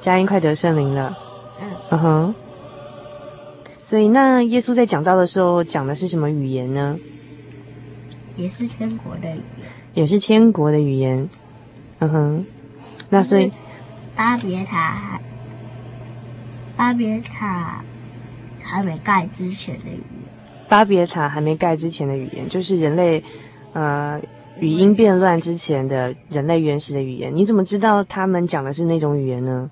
[0.00, 1.16] 佳音快得圣灵了，
[1.62, 2.34] 嗯，嗯哼。
[3.84, 6.98] 所以，那耶稣在讲到的时候讲的是什么语言呢？
[8.34, 9.68] 也是天国的语言。
[9.92, 11.28] 也是天国的语言。
[11.98, 12.46] 嗯哼。
[13.10, 13.52] 那所以，
[14.16, 15.20] 巴别塔，
[16.74, 17.84] 巴别塔
[18.62, 20.24] 还没盖之前的语言。
[20.66, 23.22] 巴别塔还没盖之前的语言，就是人类，
[23.74, 24.18] 呃，
[24.60, 27.36] 语音变乱之前的人类原始的语言。
[27.36, 29.70] 你怎么知道他们讲的是那种语言呢？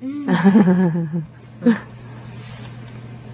[0.00, 1.24] 嗯。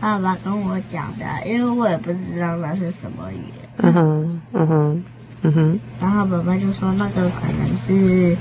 [0.04, 3.64] 爸爸跟我讲的，因为我也不知道那是什么语言。
[3.78, 5.02] 嗯哼，嗯哼，
[5.44, 5.80] 嗯哼。
[5.98, 8.36] 然后爸爸就说那个可能是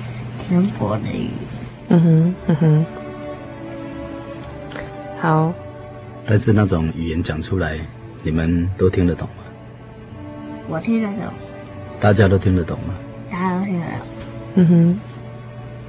[0.45, 1.31] 天国的语言。
[1.87, 2.85] 嗯哼，嗯哼。
[5.21, 5.53] 好。
[6.25, 7.79] 但是那种语言讲出来，
[8.23, 9.45] 你们都听得懂吗？
[10.67, 11.33] 我听得懂。
[11.97, 12.93] 大家都听得懂吗？
[13.31, 13.95] 大家都听得懂。
[14.55, 14.99] 嗯哼。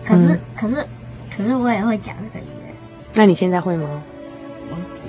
[0.04, 0.86] 可是，嗯、可是，
[1.36, 2.72] 可是我也会讲这个语言。
[3.12, 3.88] 那你现在会吗？
[4.70, 5.08] 忘记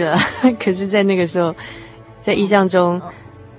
[0.00, 0.18] 了，
[0.58, 1.54] 可是，在那个时候，
[2.20, 3.00] 在意象中，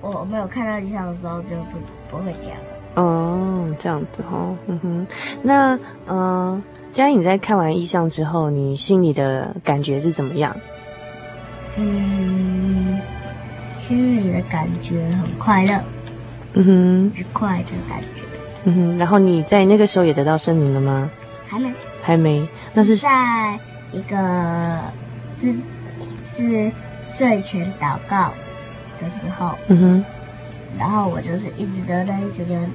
[0.00, 1.78] 我，我没有看到意象的时候就不
[2.10, 2.52] 不会讲。
[2.94, 5.06] 哦，这样子哦，嗯哼。
[5.42, 10.54] 那，嗯、呃，佳音，你在看完意象之后，你心里的感觉是怎么样？
[11.76, 12.98] 嗯，
[13.76, 15.80] 心里的感觉很快乐，
[16.54, 18.22] 嗯哼，愉快的感觉，
[18.64, 21.08] 嗯哼，然后你在那个时候也得到圣灵了吗？
[21.46, 21.72] 还没，
[22.02, 22.48] 还没。
[22.74, 23.58] 那是，是在
[23.92, 24.80] 一个
[25.34, 25.52] 是
[26.28, 26.70] 是
[27.08, 28.32] 睡前祷告
[29.00, 29.58] 的时候。
[29.68, 30.04] 嗯哼。
[30.78, 32.70] 然后我就是一直都在，一直跟，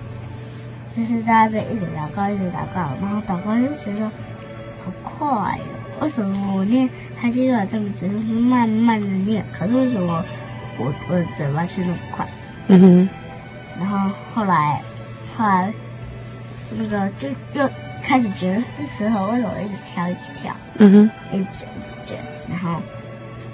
[0.91, 2.89] 就是在那边一直祷告，一直祷告。
[2.99, 4.05] 然后祷告就觉得
[4.83, 6.89] 好快哦，为什么我念
[7.21, 9.45] 他经文这么久，就是慢慢的念？
[9.53, 10.25] 可是为什么
[10.77, 12.27] 我我的嘴巴却那么快？
[12.67, 13.09] 嗯哼。
[13.79, 14.81] 然后后来
[15.37, 15.71] 后来
[16.71, 17.69] 那个就又
[18.01, 20.53] 开始觉得那时候为什么一直跳一直跳？
[20.79, 21.37] 嗯哼。
[21.37, 21.65] 一直
[22.03, 22.17] 卷，
[22.49, 22.81] 然后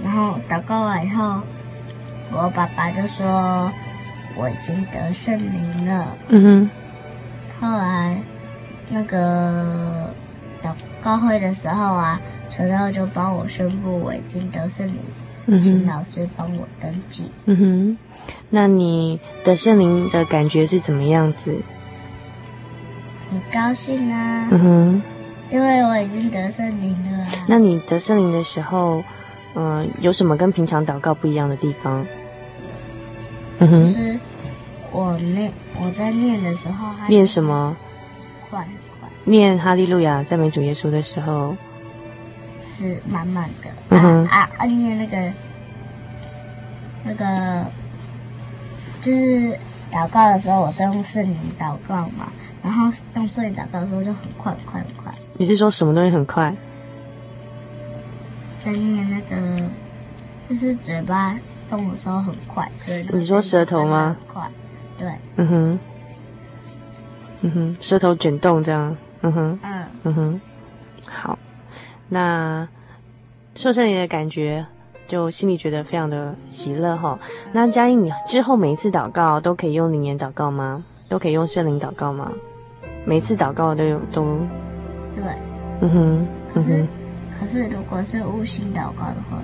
[0.03, 1.41] 然后祷告完以后，
[2.31, 3.71] 我爸爸就说。
[4.35, 6.07] 我已经得圣灵了。
[6.29, 6.69] 嗯哼。
[7.59, 8.15] 后来，
[8.87, 10.13] 那个
[10.63, 14.95] 祷告会的时候啊，陈耀就帮我宣布我已经得圣灵，
[15.47, 17.29] 嗯、请老师帮我登记。
[17.45, 17.97] 嗯哼。
[18.49, 21.61] 那你得圣灵的感觉是怎么样子？
[23.29, 24.47] 很高兴啊。
[24.51, 25.01] 嗯哼。
[25.49, 27.27] 因为我已经得圣灵了、啊。
[27.47, 29.03] 那你得圣灵的时候，
[29.59, 32.05] 嗯、呃，有什么跟平常祷告不一样的地方？
[33.59, 33.79] 嗯哼。
[33.79, 34.17] 就是。
[34.91, 37.77] 我那我在念的时候，念什么？
[38.49, 38.65] 快
[38.99, 41.55] 快念哈利路亚赞美主耶稣的时候，
[42.59, 43.69] 是满满的。
[43.89, 44.65] 嗯、啊啊啊！
[44.65, 45.31] 念那个
[47.03, 47.65] 那个，
[48.99, 49.55] 就是
[49.91, 52.31] 祷告的时候，我是用圣灵祷告嘛，
[52.63, 55.13] 然后用圣灵祷告的时候就很快很快很快。
[55.33, 56.51] 你是说什么东西很快？
[58.59, 59.69] 在念那个，
[60.49, 61.35] 就是嘴巴
[61.69, 64.17] 动的时候很快，所以你说舌头吗？
[64.27, 64.49] 快。
[64.97, 65.79] 对，嗯哼，
[67.41, 70.41] 嗯哼，舌头卷动这样，嗯哼，嗯，嗯哼，
[71.05, 71.39] 好，
[72.09, 72.67] 那
[73.55, 74.65] 受圣灵的感觉，
[75.07, 77.17] 就心里觉得非常的喜乐哈。
[77.53, 80.83] 那佳音，你之后每一次祷告都可以用灵言祷告吗？
[81.07, 82.29] 都可以用圣灵祷告吗？
[83.05, 84.37] 每次祷告都有都，
[85.15, 85.23] 对，
[85.79, 86.87] 嗯哼，嗯、
[87.39, 89.41] 可是如果是悟性祷告的话，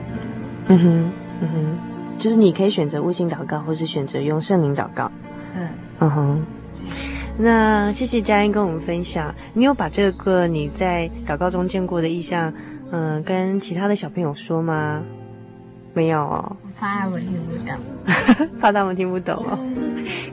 [0.67, 1.77] 嗯哼，嗯哼，
[2.17, 5.09] 就是你可以选择悟性祷告，或是选择用圣灵祷告。
[5.55, 6.45] 嗯嗯哼，
[7.37, 9.33] 那谢谢佳音跟我们分享。
[9.53, 12.53] 你有把这个你在祷告中见过的意象，
[12.91, 15.01] 嗯、呃，跟其他的小朋友说吗？
[15.93, 19.57] 没有哦，怕他们听不懂， 怕他们听不懂哦。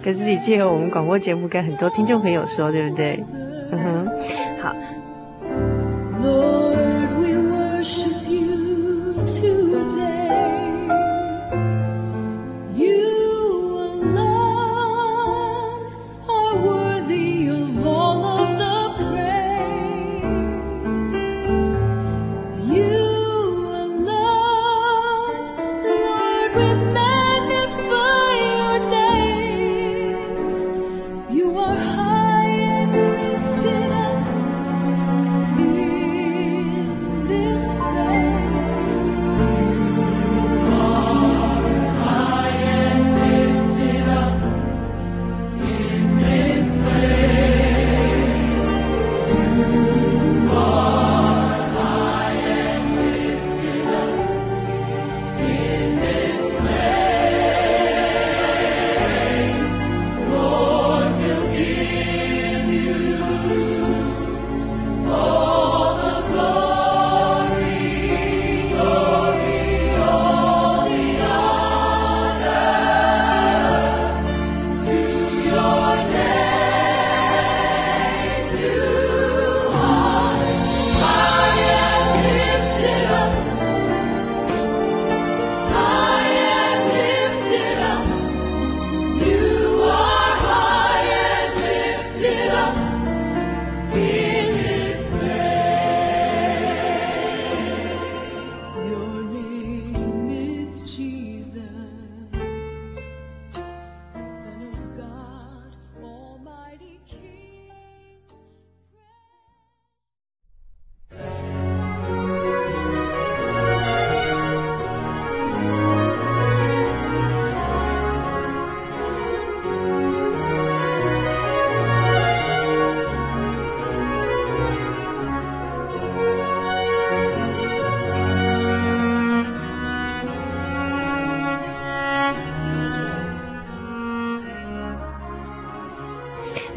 [0.03, 3.23] 可是你借由我们广播节目跟很多听众朋友说，对不对？
[3.71, 4.09] 嗯哼，
[4.61, 4.75] 好。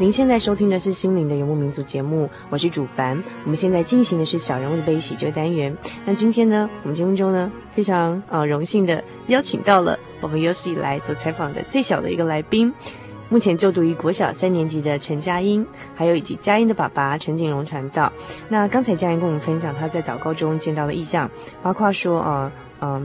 [0.06, 3.20] 您现在收听的是《心灵的游牧民族》节目，我是主凡。
[3.42, 5.76] 我们现在进行的是小人物的悲喜这个单元。
[6.04, 12.72] 那今天呢，我们节目中呢，非常啊荣幸的邀请到了我们有史以来所采访的最小的一个来宾，
[13.28, 18.12] 目前就读于国小三年级的陈佳音，还有以及佳音的爸爸陈景荣传道。
[18.48, 21.28] 那刚才佳音跟我们分享他在祷告中见到的异象，
[21.64, 23.02] 包括说，呃，嗯、呃，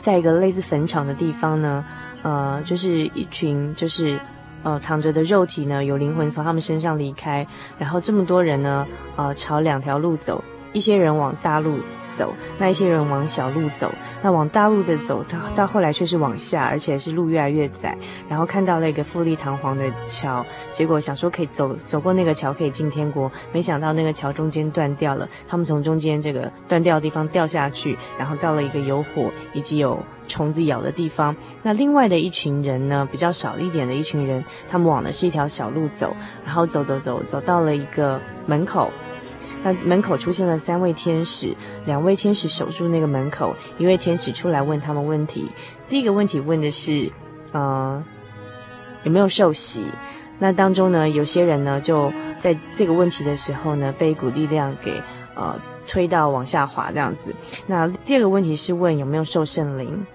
[0.00, 1.84] 在一个类似坟场的地方呢，
[2.22, 4.18] 呃，就是一群就是
[4.62, 7.46] 呃躺着的肉体呢，有灵魂从他们身上离开，
[7.78, 8.86] 然后这么多人呢，
[9.16, 10.42] 呃，朝两条路走，
[10.72, 11.78] 一些人往大路。
[12.12, 13.92] 走，那一些人往小路走，
[14.22, 17.96] 那往大路的走，到到后来却是往下，而且是路越来越窄。
[18.28, 29.98] 然后看到了一个富丽堂皇的桥，结果想说可以走走过那个桥可以进天国，没想到那个桥中间断掉了，他们从中间这个断掉的地方掉下去，然后到了一个有火以及有
[30.28, 31.34] 虫子咬的地方。
[31.62, 38.90] 那另外的一群人呢，比较少一点的一群人，他们往的是一条小路走，然后走走走走到了一个门口。
[39.62, 41.54] 那门口出现了三位天使，
[41.84, 45.48] 两位天使守住那个门口，一位天使出来问他们问题。
[45.88, 47.10] 第一个问题问的是，
[47.52, 48.02] 呃，
[49.02, 49.82] 有没有受洗？
[50.38, 55.02] 那当中呢，有些人呢就在这个问题的时候呢，被一股力量给
[55.34, 57.34] 呃推到往下滑这样子。
[57.66, 60.06] 那第二个问题是问有没有受圣灵？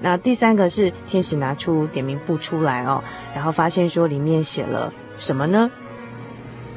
[0.00, 5.70] 那第三个是天使拿出点名簿出来哦，然后发现说里面写了什么呢？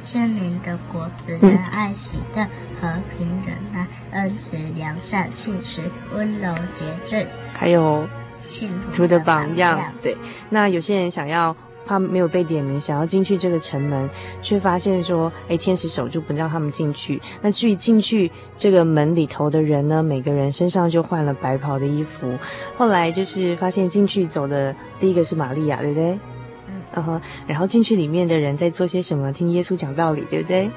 [0.04, 2.44] 圣灵的果子，仁爱、喜乐、
[2.80, 5.82] 和平、忍耐、恩慈、良善、信实、
[6.14, 8.06] 温柔、节制，还有
[8.48, 9.80] 信徒的榜样。
[10.02, 10.16] 对，
[10.50, 14.10] 那有些人想要，他没有被点名，想要进去这个城门，
[14.42, 17.20] 却发现说，哎，天使守住不让他们进去。
[17.40, 22.36] 那至于进去这个门里头的人呢，每个人身上就换了白袍的衣服。
[22.76, 26.18] 后来就是发现进去走的第一个是玛利亚，对不对？
[26.94, 29.32] 嗯哼，然后进去里面的人在做些什么？
[29.32, 30.70] 听耶稣讲道理，对不对？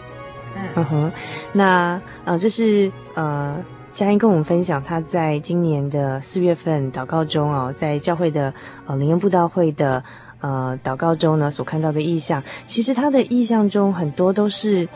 [0.76, 1.12] 嗯哼，
[1.52, 3.58] 那呃，这是呃，
[3.92, 8.54] 佳音跟我们分享他在今年的四月份祷告中哦，在教会的
[8.86, 10.02] 呃灵恩布道会的
[10.40, 12.42] 呃祷告中呢，所看到的意象。
[12.66, 14.88] 其实他的意象中很多都是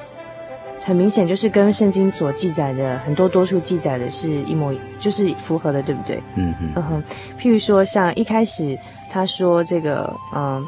[0.82, 6.24] 很明显，就是跟圣经所记载的很多多数记载的是一模，就是符合的，对不对？
[6.36, 7.04] 嗯嗯嗯哼，
[7.38, 8.80] 譬如说像一开始
[9.12, 10.42] 他说这个嗯。
[10.42, 10.66] 呃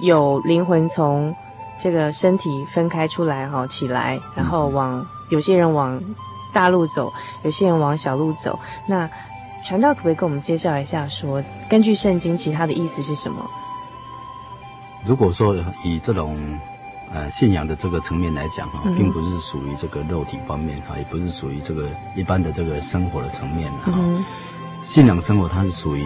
[0.00, 1.34] 有灵魂从
[1.78, 6.00] 这个身体分开出来，哈，起来，然后往有些人往
[6.52, 8.58] 大路走，有些人往小路走。
[8.86, 9.08] 那
[9.64, 13.48] 传道可不可以跟我们介绍一下说，说根据圣经，其他的意思是什么？
[15.04, 16.36] 如果说以这种
[17.12, 23.92] 呃信仰的这个层面来讲哈，并不是属于这个肉体方面哈，也不是属于这个一般的这个生活的层面哈。
[24.82, 26.04] 信仰生活它是属于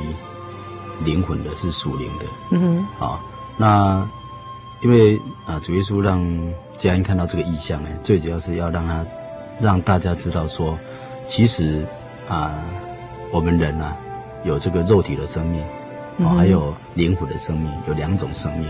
[1.04, 2.24] 灵魂的，是属灵的。
[2.50, 3.20] 嗯哼，好。
[3.56, 4.08] 那，
[4.82, 6.20] 因为啊，主耶稣让
[6.76, 9.06] 家人看到这个意象呢，最主要是要让他
[9.60, 10.76] 让大家知道说，
[11.26, 11.86] 其实
[12.28, 12.54] 啊，
[13.30, 13.96] 我们人啊，
[14.42, 15.62] 有这个肉体的生命，
[16.26, 18.68] 啊，还有灵魂的生命，有两种生命。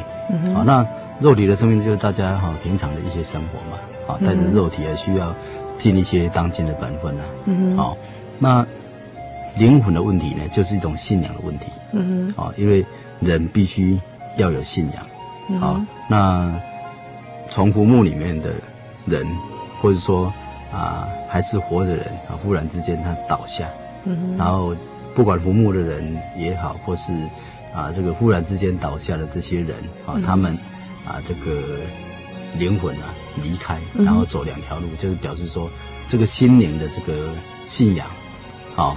[0.54, 0.86] 啊，那
[1.18, 5.34] 肉体的生命就是大家哈平常的一些生活嘛，啊，带着肉体也需要
[5.74, 7.24] 尽一些当今的本分啊。
[7.46, 7.96] 嗯好，
[8.38, 8.66] 那
[9.56, 11.66] 灵魂的问题呢，就是一种信仰的问题。
[11.92, 12.44] 嗯哼。
[12.44, 12.84] 啊，因为
[13.20, 13.98] 人必须。
[14.36, 16.60] 要有信仰，好、嗯，那
[17.50, 18.52] 从坟墓里面的
[19.06, 19.26] 人，
[19.80, 20.32] 或者说
[20.72, 23.68] 啊还是活的人啊，忽然之间他倒下，
[24.04, 24.74] 嗯，然后
[25.14, 27.12] 不管坟墓的人也好，或是
[27.72, 29.76] 啊这个忽然之间倒下的这些人
[30.06, 30.58] 啊，他们
[31.06, 31.78] 啊这个
[32.58, 35.70] 灵魂啊离开，然后走两条路，嗯、就是表示说
[36.08, 37.28] 这个心灵的这个
[37.64, 38.06] 信仰，
[38.74, 38.96] 好，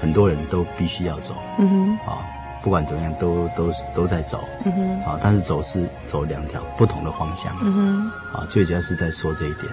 [0.00, 2.24] 很多人都必须要走，嗯哼，好。
[2.66, 9.66] 不管怎么样，都都都在走，嗯哼，啊，但是走是走两条不同的方向，嗯哼，啊，最主要是在说这一点，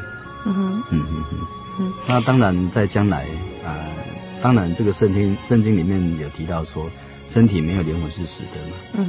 [0.45, 1.37] 嗯哼，嗯哼哼，
[1.79, 3.23] 嗯，那当然在将来，
[3.65, 3.85] 啊、呃，
[4.43, 6.87] 当然这个圣经圣经里面有提到说，
[7.25, 9.07] 身体没有灵魂是死的嘛，嗯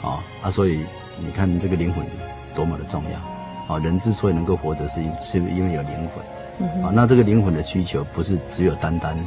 [0.00, 0.78] 哼，啊啊，所以
[1.18, 2.06] 你看这个灵魂
[2.54, 9.18] 多么的重要，啊，人之所以能够活着是是因为有灵魂，啊，那这个灵魂的需求不是只有单单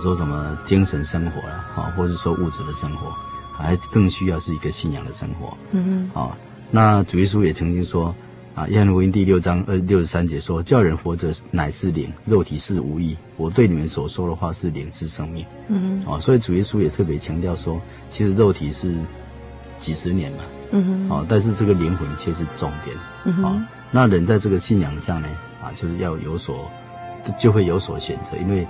[0.00, 3.06] 说什么精神生活了，啊，或者说物质的生活。
[3.52, 5.56] 还更需要是一个信仰的生活。
[5.70, 6.36] 嗯嗯，啊，
[6.70, 8.14] 那主耶稣也曾经说，
[8.54, 13.16] 啊，约翰福音第六章二六十三节说，叫人活着乃是灵，肉体是无益。
[13.36, 15.44] 我对你们所说的话是灵，是生命。
[15.68, 18.96] 嗯嗯，啊，所以主耶稣也特别强调说，其实肉体是
[19.78, 20.38] 几十年嘛。
[20.70, 22.96] 嗯哼，啊，但是这个灵魂却是重点。
[23.24, 25.28] 嗯哼，啊，那人在这个信仰上呢，
[25.62, 26.70] 啊，就是要有所，
[27.38, 28.66] 就会有所选择，因为，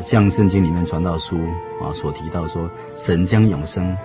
[0.00, 1.36] 像圣经里面传道书
[1.82, 3.96] 啊所提到说，神将永生。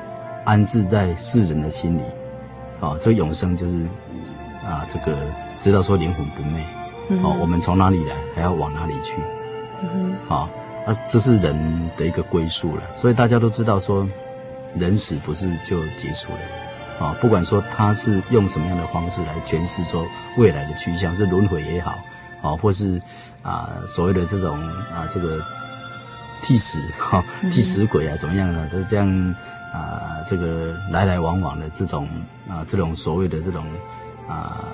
[0.45, 2.03] 安置在世人的心里，
[2.79, 3.83] 哦，这个永生就是
[4.65, 5.17] 啊，这个
[5.59, 6.63] 知道说灵魂不灭，
[7.09, 9.15] 嗯、哦，我们从哪里来，还要往哪里去，
[9.81, 10.47] 嗯好，
[10.85, 12.83] 啊，这是人的一个归宿了。
[12.95, 14.07] 所以大家都知道说，
[14.75, 20.05] 人死不是就结束了，啊，不管说他是用什么样的方式来诠释说
[20.37, 21.97] 未来的趋向，是轮回也好，
[22.41, 23.01] 啊，或是
[23.41, 25.39] 啊所谓的这种啊这个
[26.41, 28.67] 替死哈替死鬼啊怎么样呢？
[28.71, 29.35] 都这样
[29.75, 32.07] 啊这个来来往往的这种
[32.47, 33.65] 啊这种所谓的这种
[34.27, 34.71] 啊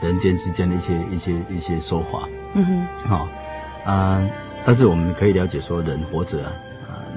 [0.00, 3.28] 人间之间的一些一些一些说法，嗯哼，好
[3.84, 4.22] 啊，
[4.64, 6.52] 但是我们可以了解说人活着啊。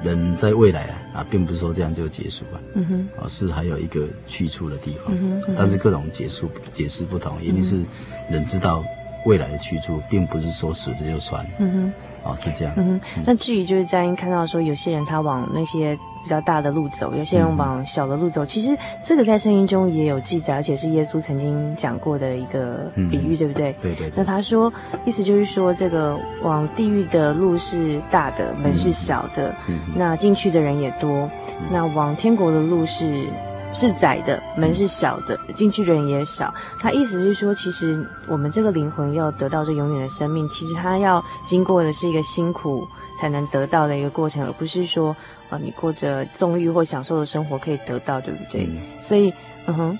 [0.04, 7.82] 人在未来啊啊，并不是说这样就结束了，嗯哼，啊是还有一个去处的地方，嗯哼，但是各种结束解释不同，一定是
[8.30, 8.84] 人知道
[9.26, 11.92] 未来的去处，并不是说死了就算，嗯哼。
[12.22, 12.88] 哦，是这样子。
[12.88, 18.44] 嗯，那至于就是佳音看到说，有些人他往那些比较大的路走，有些人往小的路走。
[18.44, 23.72] 嗯、其实这个在圣经中也有记载，而且是耶稣曾经讲过的一个比喻，嗯、对不对？
[23.82, 24.12] 对对，对。
[24.16, 24.72] 那他说，
[25.04, 31.10] 意思就是说，这个往地狱的路是大的，门是小的，嗯、那进去的人也多。
[31.10, 31.30] 嗯、
[31.70, 33.24] 那往天国的路是。
[33.70, 36.54] 是窄的，门是小的，进去的人也少。
[36.80, 42.88] 他意思是说，其实我们这个灵魂要得到这永远的生命，其实他要经过的是一个辛苦
[43.18, 45.14] 才能得到的一个过程，而不是说，
[45.50, 48.64] 呃，你过着纵欲或享受的生活可以得到，对不对？
[48.66, 49.32] 嗯、所以，
[49.66, 49.98] 嗯哼，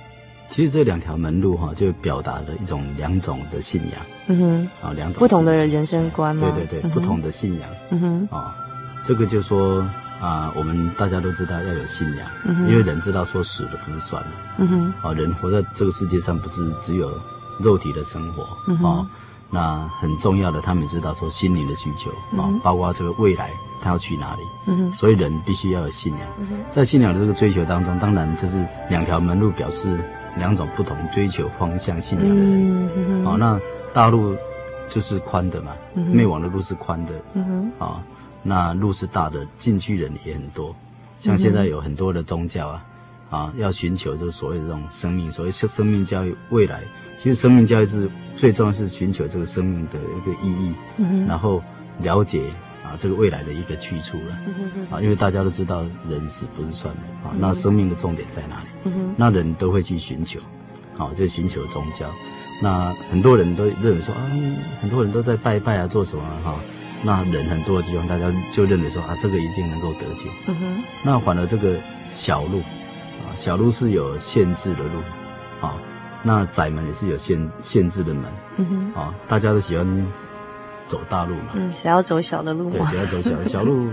[0.49, 4.39] 其实这两条门路哈，就表达了一种两种的信仰，嗯
[4.81, 8.55] 哼，啊，两种不同的人生观嘛，对对对，嗯、不同的信仰，嗯哼，啊，
[9.05, 9.85] 这个就说。
[10.21, 12.29] 啊，我们大家都知道要有信仰，
[12.66, 17.09] 因为人知道说死了不是算了，嗯哼，啊，人活在这个世界上不是只有
[17.61, 19.07] 肉体的生活，嗯哼，啊，
[19.51, 24.42] 那很重要的，他们知道说心灵的需求，啊，包括这个未来他要去哪里，
[24.92, 29.99] 所以人必须要有信仰，嗯、在信仰的这个追求当中，当然这是两条门路，表示
[30.36, 33.61] 两种不同追求方向信仰的人，嗯哼，啊，那
[33.92, 34.36] 大路
[34.88, 36.14] 就是宽的嘛，嗯、哼。
[36.14, 38.03] 灭亡的路是宽的，嗯哼，啊。
[38.42, 40.74] 那路是大的，进去人也很多，
[41.18, 42.84] 像现在有很多的宗教啊，
[43.30, 46.80] 嗯、啊，要寻求就是所谓的这种生命，所谓生生命教育未来，
[47.19, 51.62] 其实生命教育是最重要是寻求这个生命的一个意义，嗯、哼然后
[52.01, 52.45] 了解
[52.85, 58.66] 啊这个未来的一个去处了，嗯、哼啊，因为大家都知道人是不是算的啊，那生命的重点在哪里？
[58.85, 60.39] 嗯、哼那人都会去寻求，
[60.97, 62.09] 啊，就寻求宗教，
[62.62, 64.21] 那很多人都认为说啊，
[64.81, 66.53] 很多人都在拜拜啊，做什么哈？
[66.53, 66.61] 啊
[67.01, 70.29] 那人很多的地方，大家就认为说啊，这个一定能够得救。
[70.49, 70.83] 嗯哼。
[71.05, 71.77] 那反而这个
[72.11, 75.01] 小路，啊，小路是有限制的路，
[75.61, 75.77] 啊，
[76.23, 78.25] 那窄门也是有限限制的门。
[78.57, 79.01] 嗯哼。
[79.01, 80.07] 啊，大家都喜欢
[80.87, 81.53] 走大路嘛。
[81.55, 82.71] 嗯，想要走小的路。
[82.71, 83.89] 对，想要走小 小路，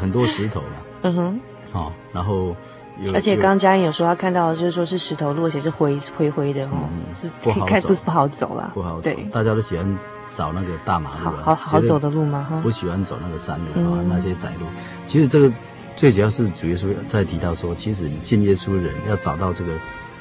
[0.00, 0.76] 很多石头嘛。
[1.02, 1.40] 嗯哼。
[1.72, 2.56] 好，然后
[3.00, 3.12] 有。
[3.14, 8.70] 而且刚刚佳音有说他看到，就是说是石头路，而且是灰灰灰的哦，是不好走，不是不好走啦。
[8.74, 9.02] 不好走。
[9.02, 9.98] 对，大家都喜欢。
[10.34, 12.46] 找那个大马路啊，好好好走的路吗？
[12.48, 14.66] 哈，不喜欢走那个山路啊，那些窄路。
[15.04, 15.50] 其实这个
[15.96, 19.72] 最主要是主耶稣在提到说，其实信耶稣的人要找到这个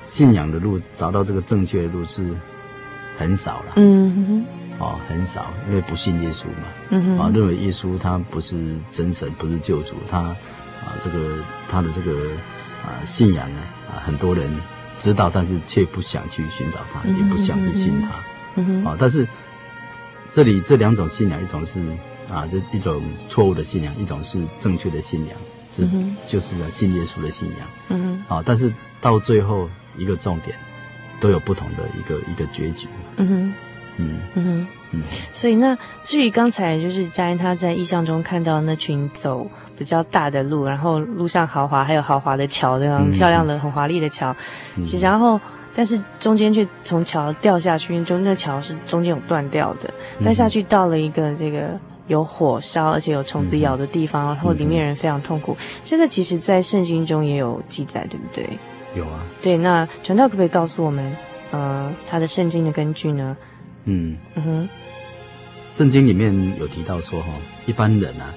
[0.07, 2.35] 信仰的路，找到这个正确的路是
[3.17, 3.73] 很少了。
[3.75, 4.45] 嗯
[4.79, 6.63] 哼，哦，很少，因为不信耶稣嘛。
[6.89, 11.37] 嗯哼，啊，认为耶稣他不是真神，不是救主，他啊，这个
[11.69, 12.31] 他的这个
[12.83, 14.49] 啊信仰呢啊，很多人
[14.97, 18.09] 知道，但是却不想去寻找他，也不想去信他。
[18.55, 19.27] 嗯哼，啊，但是。
[20.29, 21.79] 这里这两种信仰，一种是
[22.29, 25.37] 啊，这一种错误的信仰，一种是正确的信仰，
[26.25, 27.59] 就是信耶稣的信仰。
[27.87, 30.55] 嗯哼，啊，但是到最后一个重点，
[31.19, 32.87] 都有不同的一个一个结局。
[33.17, 33.53] 嗯哼，
[33.97, 35.03] 嗯嗯哼嗯。
[35.31, 44.35] 所以那至于刚才就是佳音他在意象中看到那群走比较大的路，然后路上豪华，还有豪华的桥，这样很漂亮的、很华丽的桥，
[44.83, 45.39] 其实然后。
[45.75, 49.93] 但是中间却从桥掉下去，就那桥是中间有断掉的，
[50.25, 55.55] 但下去到了一个这个有火烧而且有虫子咬的地方，然后里面人非常痛苦。
[55.83, 58.49] 这个其实在圣经中也有记载，对不对？
[58.97, 59.25] 有啊。
[59.41, 61.15] 对，那传道可不可以告诉我们，
[61.51, 63.37] 呃，他的圣经的根据呢？
[63.85, 64.69] 嗯嗯哼，
[65.69, 67.29] 圣经里面有提到说，哈，
[67.65, 68.33] 一般人啊，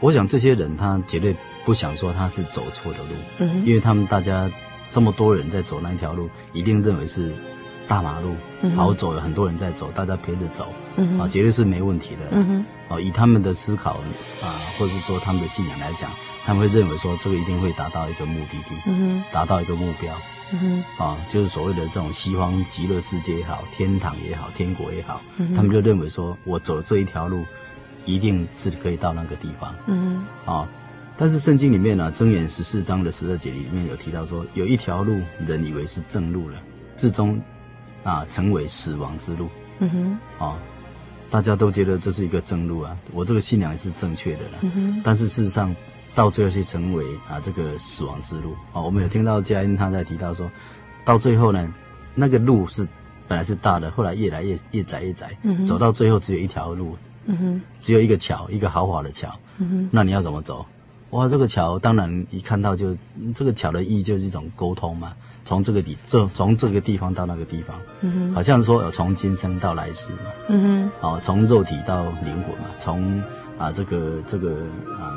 [0.00, 4.50] 我想这些人他绝对不想说他是走错的路，嗯哼，因为他们大家。
[4.90, 7.30] 这么多人在走那一条路，一定认为是
[7.88, 8.36] 大马路，
[8.76, 10.72] 好走，有很多人在走，大家陪着走，
[11.18, 12.38] 啊，绝对是没问题的。
[12.88, 13.94] 啊，以他们的思考
[14.42, 16.10] 啊，或者是说他们的信仰来讲，
[16.44, 20.14] 他们会认为说这个一定会达到一个目的地，达到一个目标，
[20.52, 21.04] 嗯哼。
[21.04, 27.42] 啊，就是所谓的这种西方极乐世界也好，天堂也好，天国也好，嗯、他们就认为说我走这一条路，
[28.04, 30.52] 一定是可以到那个地方，嗯哼。
[30.54, 30.68] 啊。
[31.20, 36.62] 但是圣经里面呢、啊，箴言十四章的十二节里面有提到说，有一条路，人以为是正路了，
[36.96, 37.40] 至终
[38.08, 39.48] 啊成为死亡之路。
[39.80, 40.56] 嗯哼，哦，
[41.30, 44.58] 大家都觉得这是一个正路啊，我这个信仰是正确的了。
[44.62, 45.74] 嗯哼，但是事实上，
[46.14, 48.80] 到最后是成为啊这个死亡之路啊。
[48.80, 50.50] 我们有听到佳音他在提到说，
[51.04, 51.72] 到最后呢，
[52.14, 52.88] 那个路是
[53.28, 56.96] 本来是大的，后来越来越越窄越窄，嗯、走到最后只有一条路，
[57.26, 60.64] 嗯哼，只有一个桥，一个豪华的桥，嗯哼，那你要怎么走？
[61.10, 62.96] 哇，这个桥当然一看到就
[63.34, 65.14] 这个桥的意义就是一种沟通嘛，
[65.48, 73.22] 从这个地这从这个地方到那个地方，嗯哼，好像说有从今生到来世嘛，嗯哼，哦，从肉体到灵魂嘛，从
[73.56, 74.50] 啊这个这个
[74.98, 75.16] 啊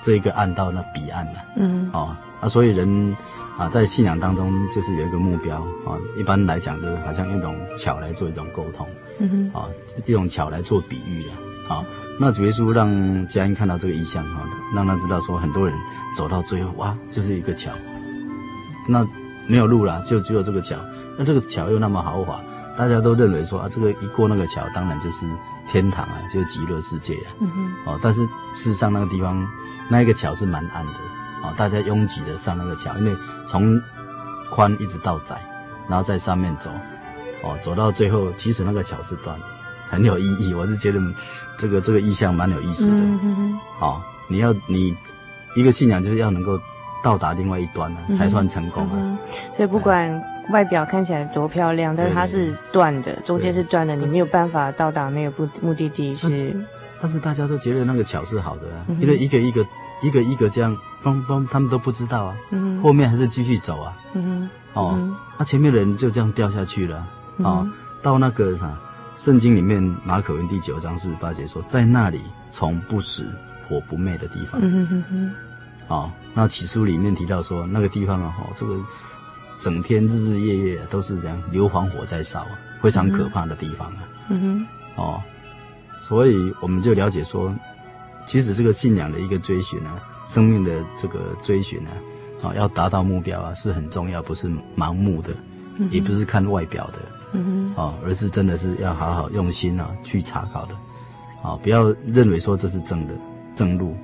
[0.00, 1.90] 这一个岸到那彼岸嘛，嗯。
[1.92, 3.14] 哼，哦啊，所以人
[3.58, 9.68] 啊在信仰当中就是有一个目标啊，一般来讲就是好像用一种桥来做一种沟通，嗯哼，啊，
[10.06, 11.22] 一种桥来做比喻
[11.68, 11.84] 啊，啊。
[12.18, 14.40] 那主耶稣让佳音看到这个意象哈，
[14.74, 15.76] 让他知道说很多人
[16.16, 17.70] 走到最后哇，就是一个桥，
[18.88, 19.06] 那
[19.46, 20.76] 没有路了，就只有这个桥。
[21.16, 22.40] 那这个桥又那么豪华，
[22.76, 25.26] 大家都认为说啊，这个一过那个桥，当然就是
[25.68, 27.32] 天堂啊，就是极乐世界啊。
[27.40, 27.92] 嗯哼。
[27.92, 28.22] 哦，但是
[28.54, 29.46] 事实上那个地方
[29.88, 30.92] 那一个桥是蛮暗的，
[31.42, 33.16] 哦，大家拥挤的上那个桥，因为
[33.46, 33.80] 从
[34.50, 35.40] 宽一直到窄，
[35.88, 36.70] 然后在上面走，
[37.42, 39.46] 哦，走到最后，其实那个桥是断的。
[39.88, 41.00] 很有意义，我是觉得
[41.56, 42.92] 这个这个意象蛮有意思的。
[42.94, 43.60] 嗯哼哼。
[43.80, 44.94] 哦，你要你
[45.54, 46.60] 一个信仰就是要能够
[47.06, 48.90] 到达另外一端呢，啊，才算成功啊。
[48.94, 49.16] 嗯，
[49.54, 56.52] 所以不管外表看起来多漂亮，但是它是断的，中间是断的，你没有办法到达那个目目的地是。
[57.00, 59.64] 但是大家都觉得那个桥是好的啊，因为一个一个
[60.02, 62.36] 一个一个这样，嘣嘣，他们都不知道啊。
[62.50, 62.82] 嗯。
[62.82, 63.96] 后面还是继续走啊。
[64.72, 64.98] 哦，
[65.38, 67.06] 那前面的人就这样掉下去了
[67.44, 67.64] 啊，
[68.02, 68.68] 到那个啥。
[69.14, 73.24] 圣经里面马可文第九章四十八节说，在那里从不死
[73.68, 74.60] 火不灭的地方。
[74.60, 75.34] 嗯哼哼。
[75.88, 78.74] 哦，那起初里面提到说，那个地方啊，哦，这个
[79.58, 84.08] 整天日日夜夜都是这样硫磺火在烧啊，非常可怕的地方啊。
[84.28, 84.66] 嗯哼。
[84.96, 85.22] 哦，
[86.02, 87.54] 所以我们就了解说，
[88.26, 91.92] 其实这个信仰的一个追寻啊，生命的这个追寻啊，
[92.42, 95.30] 啊，要达到目标啊，是很重要，不是盲目的，
[95.90, 96.98] 也不是看外表的。
[97.32, 100.74] 嗯哼，哦，而是真的是要好好用心啊去查考的，
[101.42, 103.14] 啊，不要认为说这是正的
[103.54, 103.96] 正路，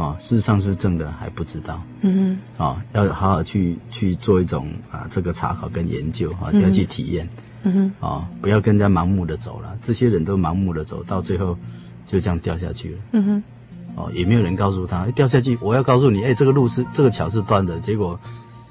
[0.00, 7.28] 啊，事实上是不是正的还不知道，嗯哼，啊，要好好去去做一种啊这个查考跟研究啊，要去体验，
[7.64, 11.58] 嗯哼，啊，不要跟人家盲目的走了，这些人都盲目的走到最后
[12.06, 13.42] 就这样掉下去了，嗯哼，
[13.96, 18.18] 哦，也没有人告诉他掉下去，我要告诉你，哎，这个路是这个桥是断的，结果。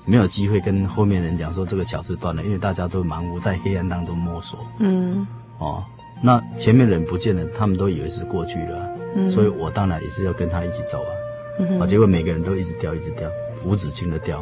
[0.09, 4.65] 没有机会跟后面人讲说这个桥是断的，因为大家都盲目在黑暗当中摸索。
[4.79, 5.83] 嗯，哦，
[6.21, 11.11] 那前面人不见了，他们都以为是过去了，嗯，所以我当然也是要跟他一起走啊。
[11.59, 13.29] 嗯，啊，结果每个人都一直掉，一直掉，
[13.65, 14.39] 无止境的掉。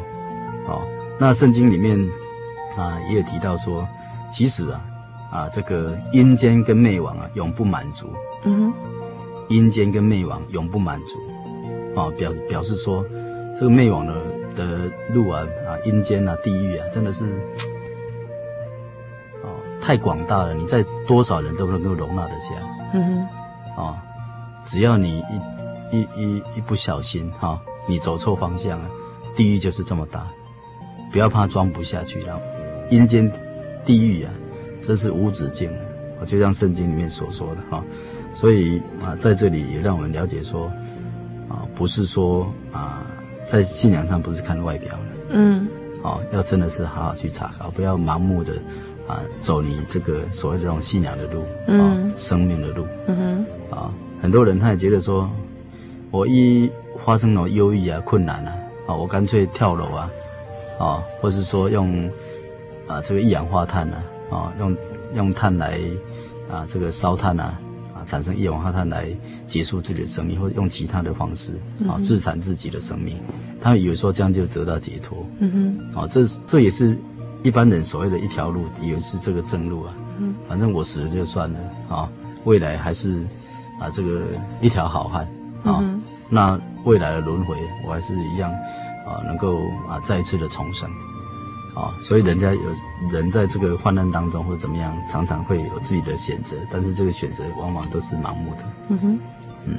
[0.68, 0.86] 哦，
[1.18, 1.98] 那圣经里面
[2.76, 3.88] 啊也有提到说，
[4.30, 4.84] 其实啊
[5.32, 8.06] 啊这个阴间跟魅王啊永不满足。
[8.44, 8.74] 嗯哼，
[9.48, 11.18] 阴间跟魅王永不满足。
[11.94, 13.04] 哦，表表示说
[13.58, 14.14] 这个魅王的。
[14.56, 17.26] 的路啊啊，阴间啊，地狱啊，真的是
[19.44, 19.52] 哦，
[19.82, 20.54] 太广大了。
[20.54, 22.54] 你在多少人都能够容纳得下。
[22.94, 23.28] 嗯哼。
[23.76, 23.96] 哦，
[24.66, 25.22] 只要你
[25.90, 28.90] 一一一一不小心哈、哦，你走错方向了，
[29.34, 30.26] 地狱就是这么大。
[31.10, 32.38] 不要怕装不下去了，
[32.90, 33.30] 阴间
[33.84, 34.32] 地狱啊，
[34.82, 35.70] 这是无止境。
[36.20, 37.84] 我就像圣经里面所说的哈、哦，
[38.34, 40.66] 所以啊，在这里也让我们了解说
[41.48, 43.02] 啊，不是说啊。
[43.48, 45.68] 在信仰上不是看外表的，嗯，
[46.02, 48.54] 哦，要真的是好好去查考，不要盲目的
[49.06, 53.94] 啊走你这个所谓的这种信仰的路，嗯、哦，生命的路，嗯哼，啊、哦，
[54.26, 55.30] 很多人他也觉得说，
[56.10, 56.68] 我一
[57.04, 58.50] 发生了忧郁啊、困难啊，
[58.84, 60.10] 啊、哦，我干脆跳楼啊，
[60.80, 62.10] 啊、哦，或是说用
[62.88, 64.76] 啊这个一氧化碳啊，啊、哦，用
[65.14, 65.78] 用碳来
[66.50, 67.56] 啊这个烧炭啊。
[67.94, 69.08] 啊产生一氧化碳来
[69.46, 71.52] 结束自己的生命，或者用其他的方式
[71.88, 73.16] 啊自残自己的生命，
[73.60, 75.24] 他以为说这样就得到解脱。
[75.38, 76.98] 嗯哼，啊，这这也是
[77.44, 79.94] 一般人所谓的一条路，以为是这个正路啊。
[80.18, 81.58] 嗯，反正我死了就算了
[81.88, 82.10] 啊，
[82.42, 83.24] 未来还是
[83.80, 84.22] 啊这个
[84.60, 85.26] 一条好汉
[85.64, 85.82] 啊。
[86.28, 87.56] 那未来的轮回，
[87.86, 88.50] 我还是一样
[89.06, 89.58] 啊，能够
[89.88, 90.88] 啊再一次的重生。
[91.74, 92.60] 啊、哦，所以人家有
[93.12, 98.64] 人在这个患难当中或者怎么样，常常会有自己的选择，但是这个选择往往都是盲目的。
[98.88, 99.20] 嗯哼，
[99.66, 99.74] 嗯。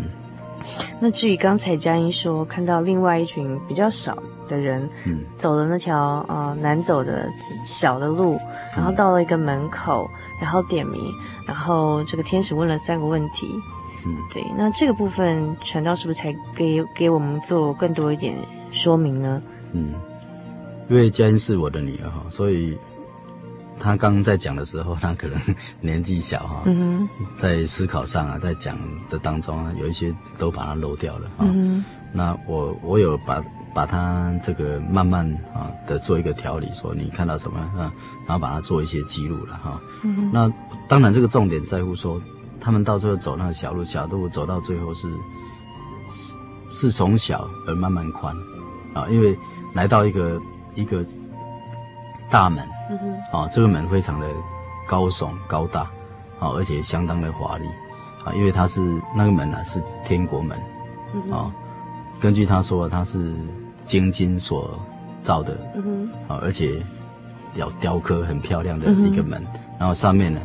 [0.99, 7.27] 那至于刚才佳音说看到另外一群比较少的人，嗯，走的那条呃难走的
[7.65, 8.39] 小的路，
[8.75, 10.07] 然后到了一个门口，
[10.39, 11.01] 然后点名，
[11.47, 13.59] 然后这个天使问了三个问题。
[14.07, 14.43] 嗯，对。
[14.57, 18.37] 那这个部分传道是不是才给给我们做更多一点
[18.71, 19.41] 说明呢？
[19.73, 19.93] 嗯。
[20.89, 22.77] 因为佳音是我的女儿哈，所以
[23.77, 25.37] 她刚刚在讲的时候，她可能
[25.81, 27.05] 年纪小哈，嗯
[27.35, 28.77] 在思考上啊，在讲
[29.09, 31.45] 的当中啊，有一些都把它漏掉了哈。
[32.13, 33.43] 那我我有把
[33.73, 37.93] 把它这个慢慢啊的做一个调理，说你看到什么啊，
[38.25, 39.81] 然后把它做一些记录了哈。
[40.03, 40.31] 嗯。
[40.31, 40.49] 那
[40.87, 42.17] 当然这个重点在乎说，
[42.67, 45.09] 他们到最后走那个小路，小路走到最后是
[46.09, 46.35] 是
[46.69, 48.35] 是从小而慢慢宽
[48.93, 49.39] 啊，因为
[49.73, 50.41] 来到一个
[50.75, 51.01] 一个
[52.29, 52.67] 大门，
[53.31, 54.27] 啊，这个门非常的
[54.85, 55.83] 高耸高大，
[56.41, 57.65] 啊，而且相当的华丽。
[58.25, 58.81] 啊，因为它是
[59.15, 60.59] 那个门呢、啊，是天国门，
[61.13, 61.49] 嗯、啊，
[62.19, 63.33] 根据他说，它是
[63.85, 64.77] 精金所
[65.21, 66.83] 造的，嗯啊，而且
[67.53, 70.41] 雕雕刻很漂亮的一个门，嗯、然后上面呢，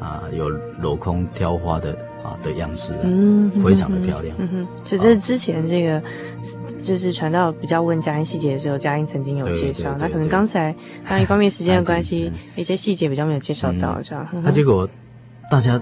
[0.00, 0.50] 啊，有
[0.82, 1.92] 镂空雕花的
[2.22, 6.02] 啊的样式，嗯，非常的漂亮，嗯哼，其实之前这个
[6.82, 14.88] 就是传到比较问佳音细节的时候，佳音曾经有介绍，那可能刚才还有一方面时间的关系，一些细节比较没有介绍到，这样，那结果
[15.50, 15.80] 大家。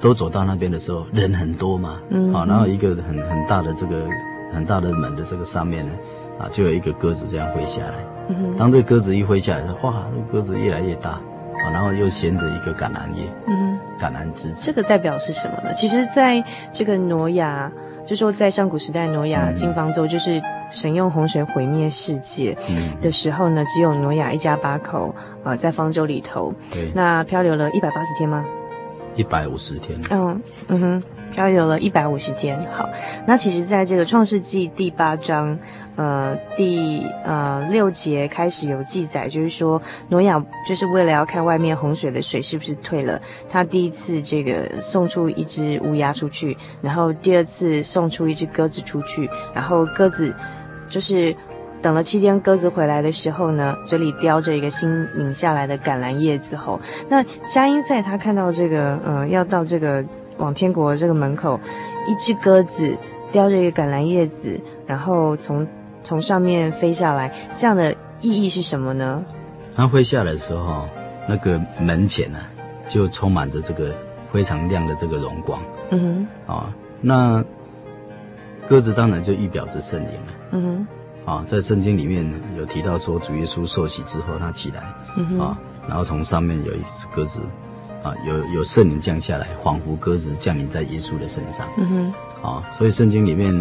[0.00, 4.06] 都走到那边的时候，人很多嘛，嗯，好，然后一个很很大的这个
[4.52, 5.92] 很大的门的这个上面呢，
[6.38, 8.06] 啊，就有一个鸽子这样飞下来。
[8.28, 11.20] 嗯哼，当这个鸽子一飞下来，哇，这个鸽子越来越大，
[11.64, 14.52] 啊，然后又衔着一个橄榄叶，嗯哼，橄榄枝。
[14.54, 15.74] 这个代表是什么呢？
[15.74, 16.42] 其实，在
[16.72, 17.70] 这个挪亚，
[18.06, 20.40] 就说在上古时代，挪亚进方舟，就是
[20.70, 22.56] 神用洪水毁灭世界
[23.00, 26.54] 的时候呢，只有挪亚一家八口啊，在方舟里头。
[26.72, 28.44] 对，那漂流了一百八十天吗？
[29.16, 29.98] 一百五十天。
[30.10, 31.02] 嗯嗯哼，
[31.32, 32.56] 漂流了一百五十天。
[32.72, 32.88] 好，
[33.26, 35.58] 那其实在这个创世纪第八章，
[35.98, 43.20] 呃，第呃六节开始有记载，就是说挪亚就是为了要看外面洪水的水是不是退了，
[43.50, 50.34] 他第一次这个送出一只乌鸦出去，然后第二次送出一只鸽子出去，然后鸽子
[50.88, 51.36] 就是。
[51.80, 60.04] 等了七天，鸽子回来的时候呢，嘴里叼着一个新拧下来的橄榄叶子后，那佳音在他看到这个，呃，要到这个
[60.38, 61.60] 往天国这个门口，
[62.08, 62.96] 一只鸽子
[63.30, 65.64] 叼着一个橄榄叶子，然后从
[66.02, 69.24] 从上面飞下来，这样的意义是什么呢？
[69.76, 70.88] 它飞下来的时候，
[71.28, 72.46] 那个门前呢、啊，
[72.88, 73.94] 就充满着这个
[74.32, 75.60] 非常亮的这个荣光。
[75.90, 77.44] 嗯哼，啊，那
[78.68, 80.32] 鸽子当然就预表着圣灵了。
[80.52, 80.86] 嗯哼。
[81.24, 82.26] 啊，在圣经里面
[82.56, 84.82] 有提到说，主耶稣受洗之后，他起来，
[85.18, 87.40] 嗯、啊，然后从上面有一只鸽子，
[88.02, 93.52] 啊，有有圣灵降下来，仿佛鸽子降临在耶稣的身上，嗯哼，啊，所以圣经里面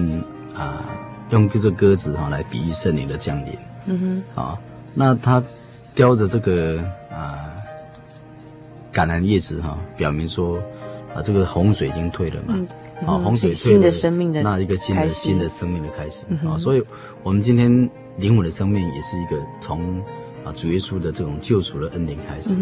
[0.56, 0.86] 啊，
[1.30, 4.60] 用这只鸽子哈、啊、来比喻圣灵的降临，嗯哼，啊，
[4.94, 5.44] 那他
[5.96, 7.54] 叼着这个啊
[8.94, 10.58] 橄榄叶子哈、啊，表明说
[11.14, 12.54] 啊，这个洪水已经退了嘛。
[12.56, 12.68] 嗯
[13.06, 16.26] 啊，洪水退了，新的生命的那一个新的新的生命的开始。
[16.48, 16.84] 啊，所以，
[17.22, 17.70] 我们今天
[18.18, 20.00] 灵魂的生命也是一个从
[20.44, 22.56] 啊主耶稣的这种救赎的恩典开始，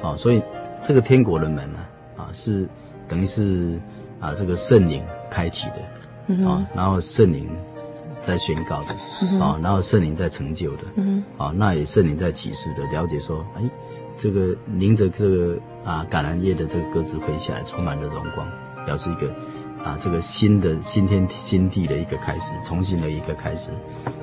[0.00, 0.40] 啊，所以
[0.80, 1.78] 这个天国的门呢，
[2.16, 2.68] 啊是
[3.08, 3.76] 等于是
[4.20, 7.48] 啊这个圣灵开启的，啊，然后圣灵
[8.24, 8.94] 在宣告的，
[9.38, 10.84] 啊，然后圣灵在成就的，
[11.36, 13.62] 啊，那也圣灵在启示的，了解说，哎，
[14.16, 18.48] 这个淋着这个啊橄榄叶的这个鸽子飞下来，充满了荣光，
[18.86, 19.30] 表示一个。
[19.84, 23.68] 啊，这个新的新天新地的一个开始，重新的一个开始，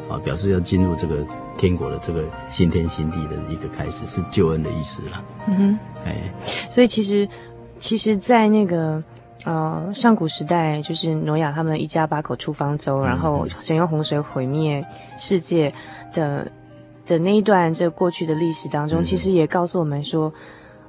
[0.09, 1.23] 啊，表示要进入这个
[1.55, 5.23] 天国的这个新天新地的一个开始，是救恩的意思了。
[5.47, 6.33] 嗯哼，哎，
[6.67, 7.29] 所以其实，
[7.77, 9.03] 其实，在那个
[9.45, 14.85] 呃上古时代，就是挪亚他们一家八口出方舟，然后神用洪水毁灭
[15.17, 15.73] 世界
[16.13, 16.51] 的
[17.05, 20.33] 的那一段这过去的历史当中，嗯、其实也告诉我们说，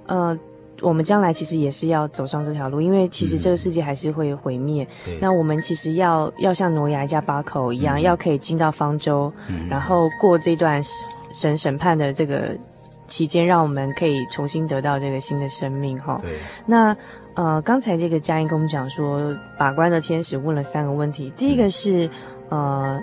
[0.06, 0.38] 呃。
[0.80, 4.84] 我们将来其实也是要走上这条路，因为其实这个世界还是会毁灭。
[5.06, 10.82] 嗯、那我们其实要要像挪亚一家八口一样，嗯、要可以进到方舟，嗯、然后过这段
[11.32, 12.58] 神审判的这个
[13.12, 16.00] 期间，让我们可以重新得到这个新的生命。
[16.00, 16.18] 哈，
[16.64, 16.96] 那
[17.34, 22.08] 呃，刚才这个佳音跟我们讲说，把关的天使问了三个问题，第一个是、
[22.48, 23.00] 嗯、呃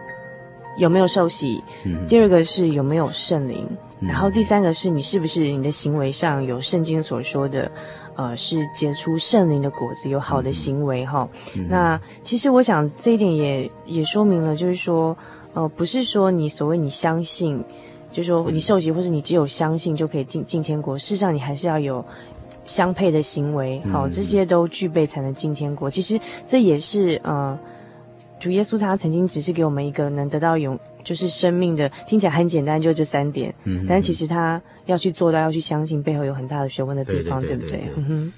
[0.80, 3.68] 有没有受洗，嗯、第二个是有没有圣灵。
[4.02, 7.70] 然后第三个是你是不是你的行为上有圣经所说的，
[8.16, 11.28] 呃，是结出圣灵的果子，有好的行为哈。
[11.56, 15.16] 嗯、那其实我想这一点也也说明了，就是说，
[15.54, 17.62] 呃，不是说你所谓你相信，
[18.12, 22.04] 就是说你受洗或者你只有相信就可以进进天国，事实上你还是要有
[22.66, 25.90] 相配的行为，好，这些都具备才能进天国。
[25.90, 27.58] 其实这也是呃，
[28.40, 30.80] 主耶稣他曾经只是给我们一个能得到永。
[31.02, 33.56] 就是生命的，听起来很简单，就这三点。
[33.64, 37.94] 嗯，但其实他要去做到，要去相信，背后有很大的学问的地方，对，对，对，对，对不对？
[37.96, 38.34] 嗯哼。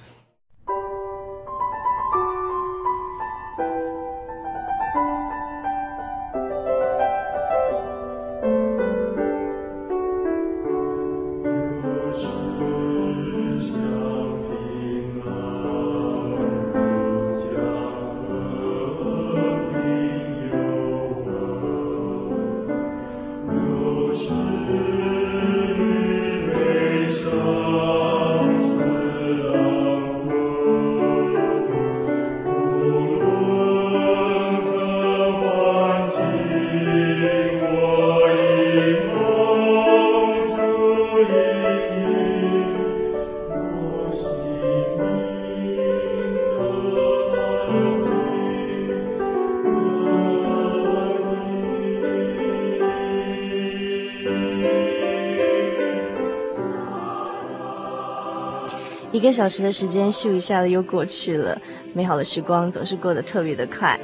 [59.22, 61.56] 一个小时的时间咻一下子又过去了，
[61.94, 64.00] 美好的时光总是过得特别的快。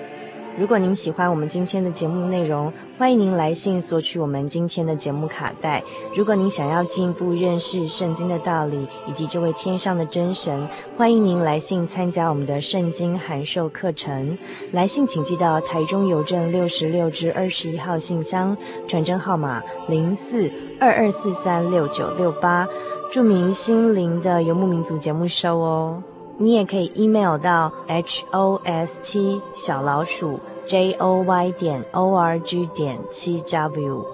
[0.56, 5.84] 如果您喜欢我们今天的节目内容，欢迎您来信索取我们今天的节目卡带。
[6.16, 14.38] 如果您想要进一步认识圣经的道理以及这位天上的真神，欢迎您来信参加我们的圣经函授课程。
[14.72, 18.56] 来信请寄到台中邮政六十六至二十一号信箱，
[18.88, 22.68] 传真号码零四二二四三六九六八。
[23.10, 26.04] 著名心灵的游牧民族节目收哦，
[26.38, 34.06] 你也可以 email 到 host 小老鼠 joy 点 org 点七 w。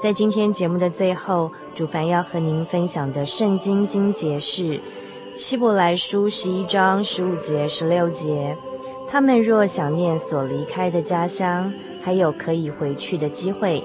[0.00, 4.80] 在今天节目的最后，主凡要和您分享的圣经经节是
[5.34, 8.56] 希伯来书十一章十五节十六节。
[9.08, 13.82] 他们若想念所离开的家乡，还有可以回去的机会。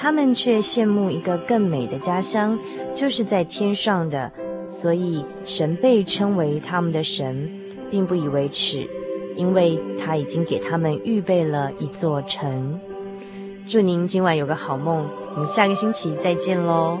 [0.00, 2.56] 他们却羡慕一个更美的家乡，
[2.94, 4.30] 就是在天上的，
[4.68, 7.50] 所以神被称为他们的神，
[7.90, 8.88] 并不以为耻，
[9.34, 12.78] 因为他已经给他们预备了一座城。
[13.66, 17.00] 祝您今晚有个好梦，我们下个星期再见喽。